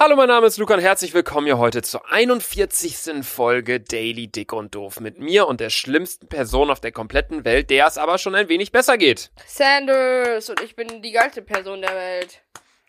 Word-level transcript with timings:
Hallo, 0.00 0.14
mein 0.14 0.28
Name 0.28 0.46
ist 0.46 0.58
Luca 0.58 0.74
und 0.74 0.80
herzlich 0.80 1.12
willkommen 1.12 1.46
hier 1.46 1.58
heute 1.58 1.82
zur 1.82 2.08
41. 2.10 3.24
Folge 3.26 3.80
Daily 3.80 4.28
Dick 4.28 4.52
und 4.52 4.74
Doof 4.76 5.00
mit 5.00 5.18
mir 5.18 5.48
und 5.48 5.58
der 5.60 5.70
schlimmsten 5.70 6.28
Person 6.28 6.70
auf 6.70 6.78
der 6.80 6.92
kompletten 6.92 7.44
Welt, 7.44 7.68
der 7.70 7.86
es 7.88 7.98
aber 7.98 8.18
schon 8.18 8.36
ein 8.36 8.48
wenig 8.48 8.70
besser 8.70 8.96
geht. 8.96 9.32
Sanders 9.46 10.48
und 10.50 10.60
ich 10.62 10.76
bin 10.76 11.02
die 11.02 11.10
geilste 11.10 11.42
Person 11.42 11.80
der 11.82 11.94
Welt. 11.96 12.42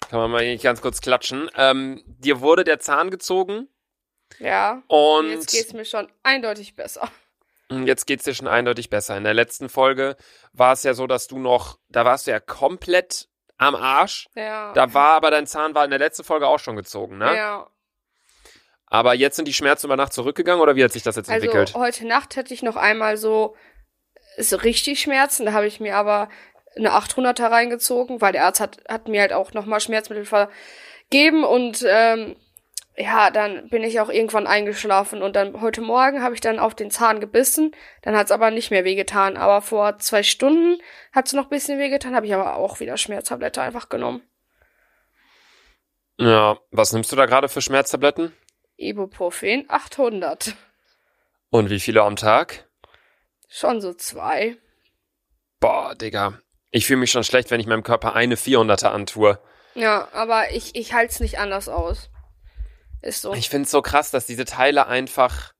Kann 0.07 0.19
man 0.19 0.29
mal 0.31 0.45
nicht 0.45 0.63
ganz 0.63 0.81
kurz 0.81 1.01
klatschen. 1.01 1.49
Ähm, 1.57 2.03
dir 2.05 2.41
wurde 2.41 2.63
der 2.63 2.79
Zahn 2.79 3.09
gezogen 3.09 3.67
Ja. 4.37 4.83
und 4.87 5.31
Jetzt 5.31 5.51
geht's 5.51 5.73
mir 5.73 5.85
schon 5.85 6.11
eindeutig 6.21 6.75
besser. 6.75 7.09
jetzt 7.71 8.05
geht's 8.05 8.23
dir 8.25 8.35
schon 8.35 8.47
eindeutig 8.47 8.91
besser. 8.91 9.17
In 9.17 9.23
der 9.23 9.33
letzten 9.33 9.67
Folge 9.69 10.15
war 10.53 10.73
es 10.73 10.83
ja 10.83 10.93
so, 10.93 11.07
dass 11.07 11.25
du 11.27 11.39
noch, 11.39 11.79
da 11.89 12.05
warst 12.05 12.27
du 12.27 12.31
ja 12.31 12.39
komplett 12.39 13.29
am 13.59 13.75
Arsch. 13.75 14.27
Ja. 14.33 14.73
Da 14.73 14.93
war 14.95 15.11
aber 15.11 15.29
dein 15.29 15.45
Zahn 15.45 15.75
war 15.75 15.83
in 15.85 15.91
der 15.91 15.99
letzten 15.99 16.23
Folge 16.23 16.47
auch 16.47 16.57
schon 16.59 16.75
gezogen, 16.75 17.19
ne? 17.19 17.35
Ja. 17.35 17.67
Aber 18.87 19.13
jetzt 19.13 19.35
sind 19.35 19.47
die 19.47 19.53
Schmerzen 19.53 19.85
über 19.85 19.95
Nacht 19.97 20.13
zurückgegangen 20.13 20.61
oder 20.63 20.75
wie 20.75 20.83
hat 20.83 20.91
sich 20.91 21.03
das 21.03 21.15
jetzt 21.15 21.29
Also 21.29 21.45
entwickelt? 21.45 21.75
heute 21.75 22.07
Nacht 22.07 22.35
hatte 22.37 22.53
ich 22.53 22.63
noch 22.63 22.75
einmal 22.75 23.17
so, 23.17 23.55
so 24.37 24.55
richtig 24.55 24.99
Schmerzen. 25.01 25.45
Da 25.45 25.53
habe 25.53 25.67
ich 25.67 25.79
mir 25.79 25.95
aber 25.95 26.29
eine 26.75 26.91
800er 26.93 27.51
reingezogen, 27.51 28.21
weil 28.21 28.31
der 28.31 28.45
Arzt 28.45 28.59
hat, 28.59 28.79
hat 28.87 29.07
mir 29.07 29.21
halt 29.21 29.33
auch 29.33 29.53
nochmal 29.53 29.79
Schmerzmittel 29.79 30.25
vergeben 30.25 31.43
und 31.43 31.85
ähm, 31.87 32.35
ja, 32.99 33.31
dann 33.31 33.69
bin 33.69 33.83
ich 33.83 34.01
auch 34.01 34.09
irgendwann 34.09 34.45
eingeschlafen 34.45 35.21
und 35.21 35.37
dann 35.37 35.61
heute 35.61 35.79
Morgen 35.79 36.21
habe 36.21 36.35
ich 36.35 36.41
dann 36.41 36.59
auf 36.59 36.75
den 36.75 36.91
Zahn 36.91 37.21
gebissen. 37.21 37.73
Dann 38.01 38.15
hat 38.15 38.25
es 38.25 38.31
aber 38.31 38.51
nicht 38.51 38.71
mehr 38.71 38.83
wehgetan. 38.83 39.37
Aber 39.37 39.61
vor 39.61 39.99
zwei 39.99 40.21
Stunden 40.21 40.81
hat 41.13 41.27
es 41.27 41.33
noch 41.33 41.45
ein 41.45 41.49
bisschen 41.49 41.79
wehgetan, 41.79 42.13
habe 42.13 42.25
ich 42.25 42.33
aber 42.33 42.57
auch 42.57 42.81
wieder 42.81 42.97
Schmerztablette 42.97 43.61
einfach 43.61 43.87
genommen. 43.87 44.21
Ja, 46.17 46.59
was 46.71 46.91
nimmst 46.91 47.09
du 47.13 47.15
da 47.15 47.25
gerade 47.25 47.47
für 47.47 47.61
Schmerztabletten? 47.61 48.33
Ibuprofen 48.75 49.63
800. 49.69 50.55
Und 51.51 51.69
wie 51.69 51.79
viele 51.79 52.03
am 52.03 52.17
Tag? 52.17 52.67
Schon 53.47 53.79
so 53.79 53.93
zwei. 53.93 54.57
Boah, 55.61 55.95
Digga. 55.95 56.41
Ich 56.69 56.85
fühle 56.85 56.99
mich 56.99 57.11
schon 57.11 57.23
schlecht, 57.23 57.49
wenn 57.49 57.61
ich 57.61 57.65
meinem 57.65 57.83
Körper 57.83 58.13
eine 58.13 58.35
400er 58.35 58.87
antue. 58.87 59.39
Ja, 59.73 60.09
aber 60.11 60.51
ich, 60.51 60.75
ich 60.75 60.93
halte 60.93 61.13
es 61.13 61.19
nicht 61.21 61.39
anders 61.39 61.69
aus. 61.69 62.09
Ist 63.01 63.21
so. 63.21 63.33
Ich 63.33 63.49
find's 63.49 63.71
so 63.71 63.81
krass, 63.81 64.11
dass 64.11 64.25
diese 64.25 64.45
Teile 64.45 64.87
einfach 64.87 65.53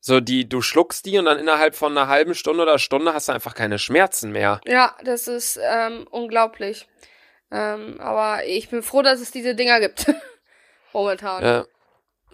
so 0.00 0.20
die, 0.20 0.48
du 0.48 0.62
schluckst 0.62 1.06
die 1.06 1.16
und 1.18 1.26
dann 1.26 1.38
innerhalb 1.38 1.76
von 1.76 1.96
einer 1.96 2.08
halben 2.08 2.34
Stunde 2.34 2.62
oder 2.64 2.78
Stunde 2.80 3.14
hast 3.14 3.28
du 3.28 3.32
einfach 3.32 3.54
keine 3.54 3.78
Schmerzen 3.78 4.32
mehr. 4.32 4.60
Ja, 4.66 4.96
das 5.04 5.28
ist 5.28 5.60
ähm, 5.62 6.08
unglaublich. 6.10 6.88
Ähm, 7.52 8.00
aber 8.00 8.44
ich 8.44 8.68
bin 8.68 8.82
froh, 8.82 9.02
dass 9.02 9.20
es 9.20 9.30
diese 9.30 9.54
Dinger 9.54 9.78
gibt. 9.78 10.06
Momentan. 10.92 11.44
Ja. 11.44 11.66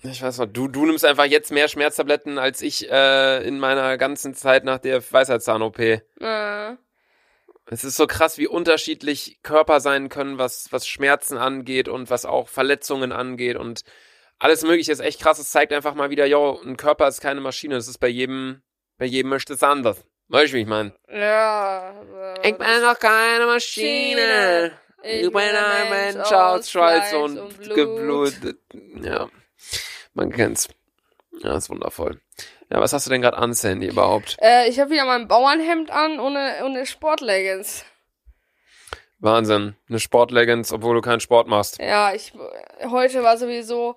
Ich 0.03 0.23
weiß 0.23 0.39
noch, 0.39 0.47
du, 0.47 0.69
du 0.69 0.87
nimmst 0.87 1.05
einfach 1.05 1.25
jetzt 1.25 1.51
mehr 1.51 1.69
Schmerztabletten 1.69 2.39
als 2.39 2.63
ich 2.63 2.89
äh, 2.91 3.43
in 3.47 3.59
meiner 3.59 3.99
ganzen 3.99 4.33
Zeit 4.33 4.65
nach 4.65 4.79
der 4.79 5.03
Weisheitszahn-OP. 5.03 5.79
Äh, 5.81 6.77
Es 7.67 7.85
ist 7.85 7.97
so 7.97 8.07
krass, 8.07 8.39
wie 8.39 8.47
unterschiedlich 8.47 9.41
Körper 9.43 9.81
sein 9.81 10.09
können, 10.09 10.39
was, 10.39 10.69
was 10.71 10.87
Schmerzen 10.87 11.37
angeht 11.37 11.89
und 11.89 12.11
was 12.11 12.25
auch 12.25 12.49
Verletzungen 12.49 13.11
angeht 13.13 13.57
und 13.57 13.83
alles 14.39 14.63
mögliche 14.63 14.93
ist 14.93 15.01
echt 15.01 15.21
krass. 15.21 15.39
Es 15.39 15.51
zeigt 15.51 15.73
einfach 15.73 15.95
mal 15.95 16.11
wieder, 16.11 16.27
yo, 16.27 16.61
ein 16.65 16.77
Körper 16.77 17.09
ist 17.09 17.21
keine 17.21 17.41
Maschine. 17.41 17.77
Es 17.77 17.89
ist 17.89 17.99
bei 17.99 18.09
jedem, 18.09 18.63
bei 18.97 19.07
jedem 19.07 19.31
möchte 19.31 19.55
es 19.55 19.63
anders. 19.63 20.05
Weißt 20.29 20.53
du, 20.53 20.57
wie 20.57 20.63
ich 20.63 20.67
meine? 20.67 20.93
ja. 21.09 21.95
Ich 22.43 22.57
bin 22.57 22.83
noch 22.83 22.99
keine 22.99 23.47
Maschine. 23.47 24.73
Ich 25.03 25.31
bin 25.31 25.41
ein 25.41 25.91
Mensch 25.91 26.33
aus 26.33 26.71
Schweiß 26.71 27.15
und, 27.15 27.75
geblutet. 27.75 28.59
Ja, 29.01 29.29
man 30.15 30.31
kennt's. 30.31 30.69
Ja, 31.41 31.57
ist 31.57 31.71
wundervoll. 31.71 32.21
Ja, 32.71 32.81
was 32.81 32.93
hast 32.93 33.07
du 33.07 33.11
denn 33.11 33.23
gerade 33.23 33.39
an, 33.39 33.55
Sandy, 33.55 33.87
überhaupt? 33.87 34.37
Äh, 34.43 34.69
ich 34.69 34.79
habe 34.79 34.91
wieder 34.91 35.05
mein 35.07 35.29
Bauernhemd 35.29 35.91
an 35.91 36.21
ohne, 36.21 36.57
ohne 36.65 36.85
Sportleggings. 36.85 37.85
Wahnsinn. 39.21 39.77
Eine 39.89 40.01
Sportleggings, 40.01 40.73
obwohl 40.73 40.95
du 40.95 41.01
keinen 41.01 41.21
Sport 41.21 41.49
machst. 41.49 41.79
Ja, 41.81 42.13
ich 42.13 42.33
heute 42.85 43.23
war 43.23 43.37
sowieso. 43.39 43.97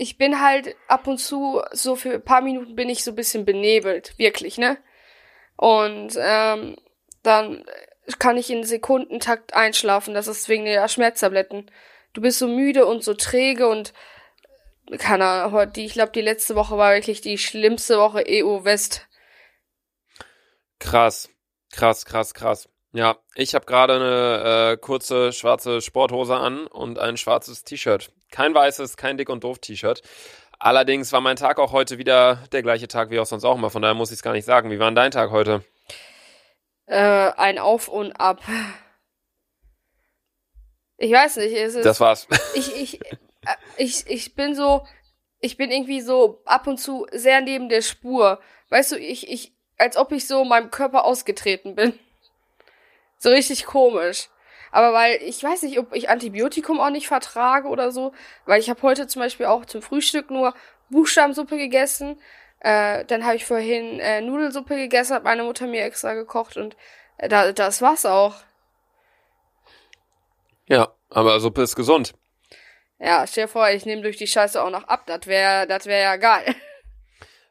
Ich 0.00 0.16
bin 0.16 0.40
halt 0.40 0.76
ab 0.86 1.08
und 1.08 1.18
zu 1.18 1.60
so 1.72 1.96
für 1.96 2.14
ein 2.14 2.24
paar 2.24 2.40
Minuten 2.40 2.76
bin 2.76 2.88
ich 2.88 3.02
so 3.02 3.10
ein 3.10 3.16
bisschen 3.16 3.44
benebelt, 3.44 4.16
wirklich, 4.16 4.56
ne? 4.56 4.78
Und 5.56 6.16
ähm, 6.16 6.76
dann 7.24 7.64
kann 8.20 8.36
ich 8.36 8.48
in 8.48 8.62
Sekundentakt 8.62 9.54
einschlafen. 9.54 10.14
Das 10.14 10.28
ist 10.28 10.48
wegen 10.48 10.64
der 10.64 10.86
Schmerztabletten. 10.88 11.68
Du 12.12 12.20
bist 12.20 12.38
so 12.38 12.46
müde 12.46 12.86
und 12.86 13.02
so 13.02 13.14
träge 13.14 13.68
und 13.68 13.92
keine 14.98 15.26
Ahnung, 15.26 15.70
ich 15.76 15.92
glaube, 15.92 16.12
die 16.12 16.22
letzte 16.22 16.54
Woche 16.54 16.78
war 16.78 16.94
wirklich 16.94 17.20
die 17.20 17.36
schlimmste 17.36 17.98
Woche 17.98 18.24
EU 18.26 18.64
West. 18.64 19.06
Krass, 20.78 21.28
krass, 21.72 22.06
krass, 22.06 22.32
krass. 22.32 22.68
Ja, 22.92 23.18
ich 23.34 23.54
habe 23.54 23.66
gerade 23.66 23.94
eine 23.94 24.72
äh, 24.72 24.76
kurze 24.78 25.32
schwarze 25.32 25.82
Sporthose 25.82 26.36
an 26.36 26.66
und 26.66 26.98
ein 26.98 27.16
schwarzes 27.16 27.64
T-Shirt. 27.64 28.10
Kein 28.30 28.54
weißes, 28.54 28.96
kein 28.96 29.18
dick 29.18 29.28
und 29.28 29.44
doof 29.44 29.58
T-Shirt. 29.58 30.02
Allerdings 30.58 31.12
war 31.12 31.20
mein 31.20 31.36
Tag 31.36 31.58
auch 31.58 31.72
heute 31.72 31.98
wieder 31.98 32.42
der 32.50 32.62
gleiche 32.62 32.88
Tag 32.88 33.10
wie 33.10 33.20
auch 33.20 33.26
sonst 33.26 33.44
auch 33.44 33.56
immer. 33.56 33.70
Von 33.70 33.82
daher 33.82 33.94
muss 33.94 34.10
ich 34.10 34.16
es 34.16 34.22
gar 34.22 34.32
nicht 34.32 34.46
sagen. 34.46 34.70
Wie 34.70 34.78
war 34.78 34.88
denn 34.90 34.96
dein 34.96 35.10
Tag 35.10 35.30
heute? 35.30 35.62
Äh, 36.86 36.96
ein 36.96 37.58
Auf 37.58 37.88
und 37.88 38.12
Ab. 38.12 38.40
Ich 40.96 41.12
weiß 41.12 41.36
nicht, 41.36 41.54
es 41.54 41.74
ist. 41.74 41.84
Das 41.84 42.00
war's. 42.00 42.26
ich, 42.54 42.74
ich, 42.74 43.00
äh, 43.04 43.16
ich, 43.76 44.06
ich 44.08 44.34
bin 44.34 44.54
so, 44.54 44.84
ich 45.38 45.56
bin 45.56 45.70
irgendwie 45.70 46.00
so 46.00 46.42
ab 46.44 46.66
und 46.66 46.78
zu 46.78 47.06
sehr 47.12 47.40
neben 47.42 47.68
der 47.68 47.82
Spur. 47.82 48.40
Weißt 48.70 48.92
du, 48.92 48.96
ich, 48.96 49.30
ich, 49.30 49.52
als 49.76 49.96
ob 49.96 50.10
ich 50.10 50.26
so 50.26 50.44
meinem 50.44 50.70
Körper 50.70 51.04
ausgetreten 51.04 51.76
bin. 51.76 51.98
So 53.18 53.30
richtig 53.30 53.66
komisch. 53.66 54.28
Aber 54.70 54.92
weil, 54.92 55.18
ich 55.22 55.42
weiß 55.42 55.62
nicht, 55.62 55.78
ob 55.78 55.94
ich 55.94 56.10
Antibiotikum 56.10 56.80
auch 56.80 56.90
nicht 56.90 57.08
vertrage 57.08 57.68
oder 57.68 57.90
so, 57.90 58.12
weil 58.44 58.60
ich 58.60 58.68
habe 58.70 58.82
heute 58.82 59.06
zum 59.06 59.22
Beispiel 59.22 59.46
auch 59.46 59.64
zum 59.64 59.82
Frühstück 59.82 60.30
nur 60.30 60.54
Buchstabensuppe 60.90 61.56
gegessen. 61.56 62.20
Äh, 62.60 63.04
dann 63.06 63.24
habe 63.24 63.36
ich 63.36 63.46
vorhin 63.46 64.00
äh, 64.00 64.20
Nudelsuppe 64.20 64.76
gegessen, 64.76 65.14
hat 65.14 65.24
meine 65.24 65.44
Mutter 65.44 65.66
mir 65.66 65.84
extra 65.84 66.14
gekocht 66.14 66.56
und 66.56 66.76
äh, 67.16 67.28
da, 67.28 67.52
das 67.52 67.80
war's 67.82 68.04
auch. 68.04 68.34
Ja, 70.66 70.92
aber 71.08 71.40
Suppe 71.40 71.62
ist 71.62 71.76
gesund. 71.76 72.14
Ja, 72.98 73.26
stell 73.26 73.44
dir 73.44 73.48
vor, 73.48 73.70
ich 73.70 73.86
nehme 73.86 74.02
durch 74.02 74.16
die 74.16 74.26
Scheiße 74.26 74.62
auch 74.62 74.70
noch 74.70 74.84
ab. 74.84 75.04
Das 75.06 75.26
wäre 75.26 75.66
das 75.66 75.86
wär 75.86 76.00
ja 76.00 76.16
geil. 76.16 76.54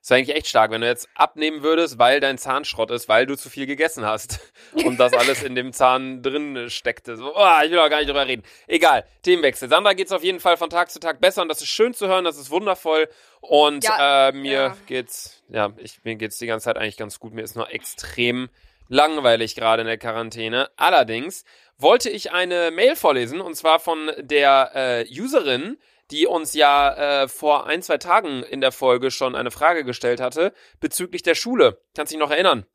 ist 0.07 0.11
eigentlich 0.13 0.37
echt 0.37 0.47
stark, 0.47 0.71
wenn 0.71 0.79
du 0.79 0.87
jetzt 0.87 1.09
abnehmen 1.15 1.63
würdest, 1.63 1.99
weil 1.99 2.21
dein 2.21 2.37
Zahn 2.37 2.63
Schrott 2.63 2.91
ist, 2.91 3.09
weil 3.09 3.25
du 3.25 3.35
zu 3.35 3.49
viel 3.49 3.65
gegessen 3.65 4.05
hast 4.05 4.39
und 4.85 4.97
das 5.01 5.13
alles 5.13 5.43
in 5.43 5.53
dem 5.53 5.73
Zahn 5.73 6.23
drin 6.23 6.69
steckte. 6.69 7.17
So, 7.17 7.35
oh, 7.35 7.47
ich 7.65 7.71
will 7.71 7.79
auch 7.79 7.89
gar 7.89 7.97
nicht 7.97 8.07
drüber 8.07 8.25
reden. 8.25 8.43
Egal, 8.67 9.05
Themenwechsel. 9.23 9.67
Sandra 9.67 9.91
geht's 9.91 10.13
auf 10.13 10.23
jeden 10.23 10.39
Fall 10.39 10.55
von 10.55 10.69
Tag 10.69 10.91
zu 10.91 11.01
Tag 11.01 11.19
besser 11.19 11.41
und 11.41 11.49
das 11.49 11.61
ist 11.61 11.67
schön 11.67 11.93
zu 11.93 12.07
hören, 12.07 12.23
das 12.23 12.37
ist 12.37 12.49
wundervoll 12.49 13.09
und 13.41 13.83
Ja, 13.83 14.29
äh, 14.29 14.31
mir 14.31 14.51
ja. 14.51 14.77
geht's, 14.85 15.43
ja, 15.49 15.73
ich, 15.75 15.99
mir 16.05 16.15
geht's 16.15 16.37
die 16.37 16.47
ganze 16.47 16.65
Zeit 16.65 16.77
eigentlich 16.77 16.95
ganz 16.95 17.19
gut. 17.19 17.33
Mir 17.33 17.41
ist 17.43 17.57
nur 17.57 17.69
extrem 17.73 18.49
langweilig 18.87 19.55
gerade 19.55 19.81
in 19.81 19.87
der 19.87 19.97
Quarantäne. 19.97 20.69
Allerdings 20.77 21.43
wollte 21.77 22.09
ich 22.09 22.31
eine 22.31 22.71
Mail 22.71 22.95
vorlesen 22.95 23.41
und 23.41 23.55
zwar 23.55 23.79
von 23.79 24.09
der 24.19 24.71
äh, 24.73 25.05
Userin, 25.19 25.77
die 26.11 26.27
uns 26.27 26.53
ja 26.53 27.23
äh, 27.23 27.27
vor 27.27 27.67
ein, 27.67 27.81
zwei 27.81 27.97
Tagen 27.97 28.43
in 28.43 28.61
der 28.61 28.71
Folge 28.71 29.11
schon 29.11 29.35
eine 29.35 29.51
Frage 29.51 29.83
gestellt 29.83 30.21
hatte 30.21 30.53
bezüglich 30.79 31.23
der 31.23 31.35
Schule. 31.35 31.81
Kannst 31.95 32.11
dich 32.11 32.19
noch 32.19 32.31
erinnern? 32.31 32.65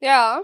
Ja. 0.00 0.42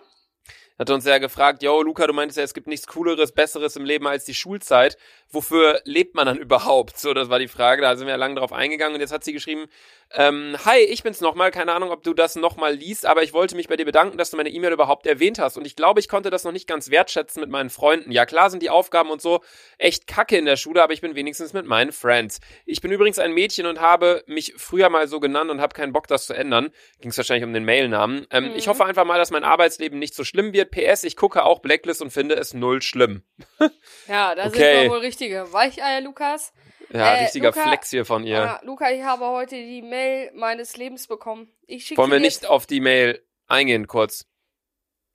Hat 0.78 0.88
uns 0.88 1.04
ja 1.04 1.18
gefragt, 1.18 1.62
yo, 1.62 1.82
Luca, 1.82 2.06
du 2.06 2.14
meintest 2.14 2.38
ja, 2.38 2.42
es 2.42 2.54
gibt 2.54 2.66
nichts 2.66 2.86
Cooleres, 2.86 3.32
Besseres 3.32 3.76
im 3.76 3.84
Leben 3.84 4.06
als 4.06 4.24
die 4.24 4.34
Schulzeit. 4.34 4.96
Wofür 5.32 5.80
lebt 5.84 6.14
man 6.14 6.26
dann 6.26 6.38
überhaupt? 6.46 6.98
So, 6.98 7.14
das 7.14 7.28
war 7.30 7.38
die 7.38 7.48
Frage, 7.48 7.82
da 7.82 7.96
sind 7.96 8.06
wir 8.06 8.12
ja 8.12 8.18
lange 8.18 8.34
drauf 8.34 8.52
eingegangen 8.52 8.94
und 8.94 9.00
jetzt 9.00 9.12
hat 9.12 9.24
sie 9.24 9.32
geschrieben, 9.32 9.66
ähm, 10.12 10.56
hi, 10.64 10.78
ich 10.80 11.04
bin's 11.04 11.20
nochmal, 11.20 11.52
keine 11.52 11.72
Ahnung, 11.72 11.90
ob 11.92 12.02
du 12.02 12.14
das 12.14 12.34
nochmal 12.34 12.74
liest, 12.74 13.06
aber 13.06 13.22
ich 13.22 13.32
wollte 13.32 13.54
mich 13.54 13.68
bei 13.68 13.76
dir 13.76 13.84
bedanken, 13.84 14.18
dass 14.18 14.30
du 14.30 14.36
meine 14.36 14.48
E-Mail 14.50 14.72
überhaupt 14.72 15.06
erwähnt 15.06 15.38
hast 15.38 15.56
und 15.56 15.64
ich 15.64 15.76
glaube, 15.76 16.00
ich 16.00 16.08
konnte 16.08 16.30
das 16.30 16.42
noch 16.42 16.50
nicht 16.50 16.66
ganz 16.66 16.90
wertschätzen 16.90 17.40
mit 17.40 17.48
meinen 17.48 17.70
Freunden. 17.70 18.10
Ja, 18.10 18.26
klar 18.26 18.50
sind 18.50 18.60
die 18.62 18.70
Aufgaben 18.70 19.10
und 19.10 19.22
so 19.22 19.40
echt 19.78 20.08
kacke 20.08 20.36
in 20.36 20.46
der 20.46 20.56
Schule, 20.56 20.82
aber 20.82 20.92
ich 20.92 21.00
bin 21.00 21.14
wenigstens 21.14 21.52
mit 21.52 21.64
meinen 21.64 21.92
Friends. 21.92 22.40
Ich 22.66 22.80
bin 22.80 22.90
übrigens 22.90 23.20
ein 23.20 23.32
Mädchen 23.32 23.66
und 23.66 23.80
habe 23.80 24.24
mich 24.26 24.54
früher 24.56 24.88
mal 24.90 25.06
so 25.06 25.20
genannt 25.20 25.48
und 25.50 25.60
habe 25.60 25.74
keinen 25.74 25.92
Bock, 25.92 26.08
das 26.08 26.26
zu 26.26 26.34
ändern. 26.34 26.70
Ging 27.00 27.10
es 27.12 27.16
wahrscheinlich 27.16 27.44
um 27.44 27.52
den 27.54 27.64
Mailnamen. 27.64 28.26
Ähm, 28.32 28.44
Mhm. 28.50 28.56
Ich 28.56 28.66
hoffe 28.68 28.84
einfach 28.84 29.04
mal, 29.04 29.18
dass 29.18 29.30
mein 29.30 29.44
Arbeitsleben 29.44 29.98
nicht 29.98 30.14
so 30.14 30.24
schlimm 30.24 30.52
wird. 30.52 30.70
PS, 30.72 31.04
ich 31.04 31.14
gucke 31.14 31.44
auch 31.44 31.60
Blacklist 31.60 32.02
und 32.02 32.10
finde 32.10 32.34
es 32.34 32.52
null 32.52 32.82
schlimm. 32.82 33.22
Ja, 34.08 34.34
da 34.34 34.46
Okay. 34.46 34.56
sind 34.58 34.82
wir 34.84 34.90
wohl 34.90 34.98
richtige 35.20 35.52
Weicheier, 35.52 36.00
Lukas. 36.00 36.52
Ja, 36.92 37.14
Äh, 37.14 37.22
richtiger 37.24 37.48
Luca- 37.50 37.62
Flex 37.62 37.90
hier 37.90 38.04
von 38.04 38.24
ihr. 38.24 38.36
Ja, 38.36 38.60
Luca, 38.64 38.90
ich 38.90 39.02
habe 39.02 39.26
heute 39.26 39.54
die 39.54 39.82
Mail 39.82 40.30
meines 40.34 40.76
Lebens 40.76 41.06
bekommen. 41.06 41.52
Ich 41.66 41.84
schicke 41.86 42.00
Wollen 42.00 42.10
wir 42.10 42.20
nicht 42.20 42.46
auf 42.46 42.66
die 42.66 42.80
Mail 42.80 43.22
eingehen 43.46 43.86
kurz? 43.86 44.26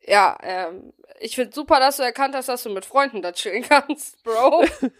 Ja, 0.01 0.37
ähm, 0.43 0.93
ich 1.19 1.35
finde 1.35 1.53
super, 1.53 1.79
dass 1.79 1.97
du 1.97 2.03
erkannt 2.03 2.35
hast, 2.35 2.47
dass 2.49 2.61
du 2.63 2.69
mit 2.69 2.85
Freunden 2.85 3.21
da 3.23 3.31
chillen 3.31 3.63
kannst, 3.69 4.23
Bro. 4.23 4.65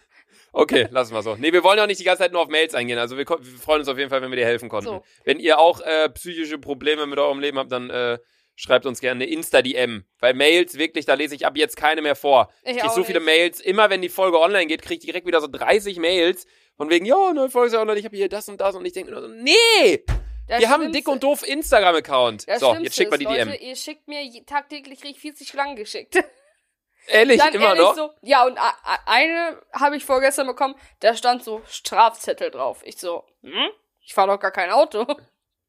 Okay, 0.57 0.87
lassen 0.89 1.13
wir 1.13 1.21
so. 1.21 1.35
Nee, 1.35 1.51
wir 1.51 1.65
wollen 1.65 1.77
auch 1.81 1.85
nicht 1.85 1.99
die 1.99 2.05
ganze 2.05 2.23
Zeit 2.23 2.31
nur 2.31 2.41
auf 2.41 2.47
Mails 2.47 2.73
eingehen. 2.75 2.97
Also 2.97 3.17
wir, 3.17 3.27
wir 3.27 3.59
freuen 3.59 3.81
uns 3.81 3.89
auf 3.89 3.97
jeden 3.97 4.09
Fall, 4.09 4.21
wenn 4.21 4.31
wir 4.31 4.37
dir 4.37 4.45
helfen 4.45 4.69
konnten. 4.69 4.87
So. 4.89 5.03
Wenn 5.25 5.37
ihr 5.37 5.59
auch 5.59 5.81
äh, 5.81 6.07
psychische 6.11 6.57
Probleme 6.57 7.05
mit 7.07 7.19
eurem 7.19 7.39
Leben 7.41 7.57
habt, 7.59 7.73
dann 7.73 7.89
äh, 7.89 8.19
schreibt 8.55 8.85
uns 8.85 8.99
gerne 8.99 9.23
eine 9.23 9.31
Insta-DM. 9.31 10.05
Weil 10.19 10.33
Mails, 10.33 10.77
wirklich, 10.77 11.05
da 11.05 11.13
lese 11.13 11.35
ich 11.35 11.45
ab 11.45 11.57
jetzt 11.57 11.77
keine 11.77 12.01
mehr 12.01 12.15
vor. 12.15 12.51
Ich 12.63 12.71
Ich 12.71 12.77
krieg 12.77 12.89
auch 12.89 12.95
so 12.95 13.03
viele 13.03 13.19
nicht. 13.19 13.25
Mails. 13.25 13.59
Immer 13.59 13.89
wenn 13.89 14.01
die 14.01 14.09
Folge 14.09 14.39
online 14.39 14.67
geht, 14.67 14.81
krieg 14.81 14.99
ich 14.99 15.05
direkt 15.05 15.27
wieder 15.27 15.41
so 15.41 15.47
30 15.47 15.97
Mails. 15.97 16.47
Von 16.77 16.89
wegen, 16.89 17.05
ja, 17.05 17.33
neue 17.33 17.49
Folge 17.49 17.67
ist 17.67 17.73
ja 17.73 17.81
online, 17.81 17.99
ich 17.99 18.05
habe 18.05 18.17
hier 18.17 18.29
das 18.29 18.49
und 18.49 18.59
das. 18.59 18.75
Und 18.75 18.85
ich 18.85 18.93
denke 18.93 19.11
nur 19.11 19.21
so, 19.21 19.27
nee! 19.27 20.03
Das 20.47 20.59
wir 20.59 20.69
haben 20.69 20.83
einen 20.83 20.93
dick 20.93 21.07
und 21.07 21.23
doof 21.23 21.47
Instagram-Account. 21.47 22.45
So, 22.59 22.75
jetzt 22.75 22.95
schickt 22.95 23.09
mal 23.11 23.17
die 23.17 23.25
ist, 23.25 23.31
DM. 23.31 23.49
Leute, 23.49 23.63
ihr 23.63 23.75
schickt 23.75 24.07
mir 24.07 24.21
tagtäglich 24.45 25.01
krieg 25.01 25.11
ich 25.11 25.19
40 25.19 25.47
Schlangen 25.47 25.75
geschickt. 25.75 26.23
Ehrlich, 27.07 27.39
Dann 27.39 27.53
immer 27.53 27.67
ehrlich 27.67 27.81
noch? 27.81 27.95
so, 27.95 28.09
ja, 28.23 28.45
und 28.45 28.57
eine 29.05 29.61
habe 29.73 29.95
ich 29.95 30.03
vorgestern 30.03 30.47
bekommen, 30.47 30.73
da 31.01 31.15
stand 31.15 31.43
so 31.43 31.61
Strafzettel 31.67 32.49
drauf. 32.49 32.81
Ich 32.83 32.97
so, 32.97 33.25
hm? 33.43 33.69
Ich 34.01 34.13
fahre 34.13 34.29
doch 34.29 34.39
gar 34.39 34.51
kein 34.51 34.71
Auto. 34.71 35.05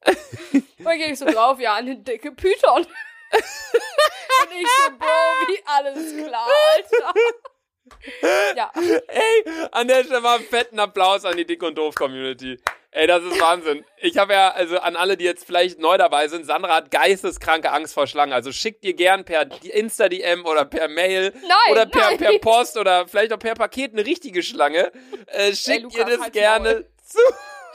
Dann 0.79 0.99
gehe 0.99 1.13
ich 1.13 1.19
so 1.19 1.27
drauf, 1.27 1.59
ja, 1.61 1.75
eine 1.75 1.97
dicke 1.97 2.33
Python. 2.33 2.83
und 3.33 4.53
ich 4.53 4.67
so, 4.67 4.91
Bro, 4.99 5.49
wie 5.49 5.63
alles 5.67 6.17
klar, 6.17 6.49
Alter. 6.75 7.15
ja, 8.57 8.71
Ey, 9.09 9.45
an 9.73 9.89
der 9.89 10.05
Stelle 10.05 10.21
mal 10.21 10.37
einen 10.37 10.45
fetten 10.45 10.79
Applaus 10.79 11.25
an 11.25 11.37
die 11.37 11.47
Dick 11.47 11.63
und 11.63 11.77
Doof 11.77 11.95
Community. 11.95 12.59
Ey, 12.97 13.07
das 13.07 13.23
ist 13.25 13.39
Wahnsinn. 13.39 13.85
Ich 13.99 14.17
habe 14.17 14.33
ja, 14.33 14.53
also 14.53 14.79
an 14.79 14.97
alle, 14.97 15.19
die 15.19 15.25
jetzt 15.25 15.45
vielleicht 15.45 15.79
neu 15.79 15.99
dabei 15.99 16.29
sind, 16.29 16.47
Sandra 16.47 16.77
hat 16.77 16.91
geisteskranke 16.91 17.71
Angst 17.71 17.93
vor 17.93 18.07
Schlangen. 18.07 18.33
Also 18.33 18.53
schickt 18.53 18.87
ihr 18.87 18.95
gern 18.95 19.27
per 19.27 19.47
Insta-DM 19.65 20.47
oder 20.47 20.65
per 20.65 20.89
Mail 20.89 21.35
Nein, 21.43 21.73
oder 21.73 21.85
per, 21.85 22.13
nein. 22.13 22.17
per 22.17 22.39
Post 22.39 22.79
oder 22.79 23.07
vielleicht 23.07 23.35
auch 23.35 23.39
per 23.39 23.55
Paket 23.55 23.93
eine 23.93 24.07
richtige 24.07 24.43
Schlange. 24.43 24.93
Äh, 25.27 25.55
schickt 25.55 25.83
Lukas, 25.83 25.99
ihr 25.99 26.05
das 26.07 26.21
halt's 26.21 26.33
gerne 26.33 26.87
zu. 27.05 27.19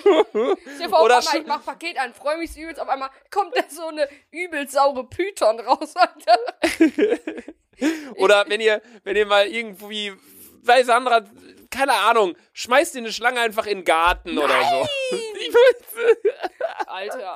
Dir 0.03 0.89
vor, 0.89 1.03
Oder 1.03 1.17
einmal, 1.17 1.37
ich 1.37 1.47
mach 1.47 1.63
Paket 1.65 1.97
an, 1.99 2.13
freue 2.13 2.37
mich 2.37 2.55
übelst, 2.57 2.81
auf 2.81 2.89
einmal 2.89 3.09
kommt 3.29 3.55
da 3.55 3.61
so 3.69 3.87
eine 3.87 4.07
übelst 4.31 4.73
saure 4.73 5.07
Python 5.07 5.59
raus, 5.59 5.93
Alter. 5.95 6.37
Oder 8.15 8.45
wenn 8.47 8.61
ihr, 8.61 8.81
wenn 9.03 9.15
ihr 9.15 9.25
mal 9.25 9.47
irgendwie, 9.47 10.13
weiß 10.63 10.87
Sandra, 10.87 11.23
keine 11.69 11.93
Ahnung, 11.93 12.35
schmeißt 12.53 12.95
ihr 12.95 13.01
eine 13.01 13.13
Schlange 13.13 13.39
einfach 13.39 13.65
in 13.65 13.79
den 13.79 13.85
Garten 13.85 14.37
oder 14.37 14.61
so. 14.69 14.87
Ich 15.41 16.87
Alter. 16.87 17.35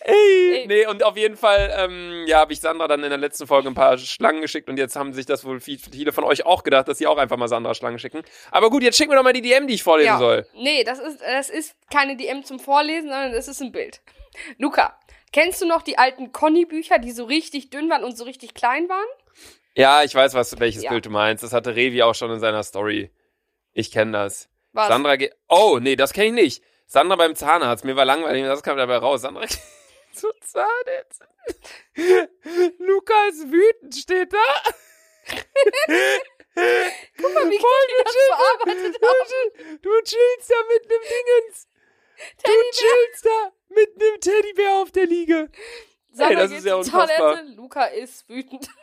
Ey, 0.00 0.14
Ey. 0.62 0.66
nee, 0.66 0.86
und 0.86 1.02
auf 1.02 1.16
jeden 1.16 1.36
Fall, 1.36 1.72
ähm, 1.78 2.24
ja, 2.26 2.38
habe 2.38 2.52
ich 2.52 2.60
Sandra 2.60 2.88
dann 2.88 3.02
in 3.04 3.10
der 3.10 3.18
letzten 3.18 3.46
Folge 3.46 3.68
ein 3.68 3.74
paar 3.74 3.96
Schlangen 3.98 4.40
geschickt 4.40 4.68
und 4.68 4.76
jetzt 4.78 4.96
haben 4.96 5.12
sich 5.12 5.26
das 5.26 5.44
wohl 5.44 5.60
viel- 5.60 5.78
viele 5.78 6.12
von 6.12 6.24
euch 6.24 6.44
auch 6.46 6.62
gedacht, 6.64 6.88
dass 6.88 6.98
sie 6.98 7.06
auch 7.06 7.18
einfach 7.18 7.36
mal 7.36 7.48
Sandra 7.48 7.74
Schlangen 7.74 7.98
schicken. 7.98 8.22
Aber 8.50 8.70
gut, 8.70 8.82
jetzt 8.82 8.96
schick 8.96 9.08
mir 9.08 9.16
doch 9.16 9.22
mal 9.22 9.32
die 9.32 9.42
DM, 9.42 9.66
die 9.66 9.74
ich 9.74 9.82
vorlesen 9.82 10.08
Ja. 10.12 10.18
soll. 10.18 10.46
Nee, 10.54 10.84
das 10.84 10.98
ist, 10.98 11.20
das 11.20 11.50
ist 11.50 11.74
keine 11.90 12.16
DM 12.16 12.44
zum 12.44 12.58
Vorlesen, 12.58 13.08
sondern 13.10 13.32
das 13.32 13.48
ist 13.48 13.60
ein 13.60 13.72
Bild. 13.72 14.00
Luca, 14.58 14.98
kennst 15.32 15.62
du 15.62 15.66
noch 15.66 15.82
die 15.82 15.98
alten 15.98 16.32
Conny-Bücher, 16.32 16.98
die 16.98 17.12
so 17.12 17.24
richtig 17.24 17.70
dünn 17.70 17.88
waren 17.90 18.04
und 18.04 18.16
so 18.16 18.24
richtig 18.24 18.54
klein 18.54 18.88
waren? 18.88 19.06
Ja, 19.76 20.02
ich 20.04 20.14
weiß, 20.14 20.34
was, 20.34 20.58
welches 20.60 20.84
Ja. 20.84 20.90
Bild 20.90 21.06
du 21.06 21.10
meinst. 21.10 21.42
Das 21.42 21.52
hatte 21.52 21.74
Revi 21.74 22.02
auch 22.02 22.14
schon 22.14 22.30
in 22.30 22.40
seiner 22.40 22.62
Story. 22.62 23.10
Ich 23.72 23.90
kenne 23.90 24.12
das. 24.12 24.48
Was? 24.72 24.88
Sandra 24.88 25.16
geht. 25.16 25.32
Oh, 25.48 25.78
nee, 25.80 25.96
das 25.96 26.12
kenne 26.12 26.26
ich 26.28 26.32
nicht. 26.32 26.62
Sandra 26.86 27.16
beim 27.16 27.34
Zahnarzt. 27.34 27.84
Mir 27.84 27.96
war 27.96 28.04
langweilig, 28.04 28.44
das 28.44 28.62
kam 28.62 28.76
dabei 28.76 28.96
raus. 28.98 29.22
Sandra 29.22 29.42
zu 30.14 30.28
Zahnarzt. 30.40 31.22
Lukas 32.78 33.50
wütend 33.50 33.94
steht 33.94 34.32
da. 34.32 34.72
Guck 37.16 37.34
mal, 37.34 37.50
wie 37.50 37.58
gut 37.58 37.66
die 37.88 38.04
das 38.04 38.14
bearbeitet 38.28 39.02
haben. 39.02 39.80
Du 39.82 39.90
chillst 40.02 40.50
da 40.50 40.54
mit 40.72 40.88
nem 40.88 41.00
Dingens. 41.00 41.68
Du 42.44 42.52
chillst 42.72 43.24
da 43.24 43.52
mit 43.68 43.96
nem 43.96 44.20
Teddybär 44.20 44.74
auf 44.76 44.92
der 44.92 45.06
Liege. 45.06 45.50
Sandra 46.12 46.42
das 46.42 46.50
geht 46.50 46.58
ist 46.60 46.66
ja 46.66 46.76
unfassbar. 46.76 47.34
Toilette, 47.34 47.52
Luca 47.54 47.84
ist 47.86 48.28
wütend. 48.28 48.68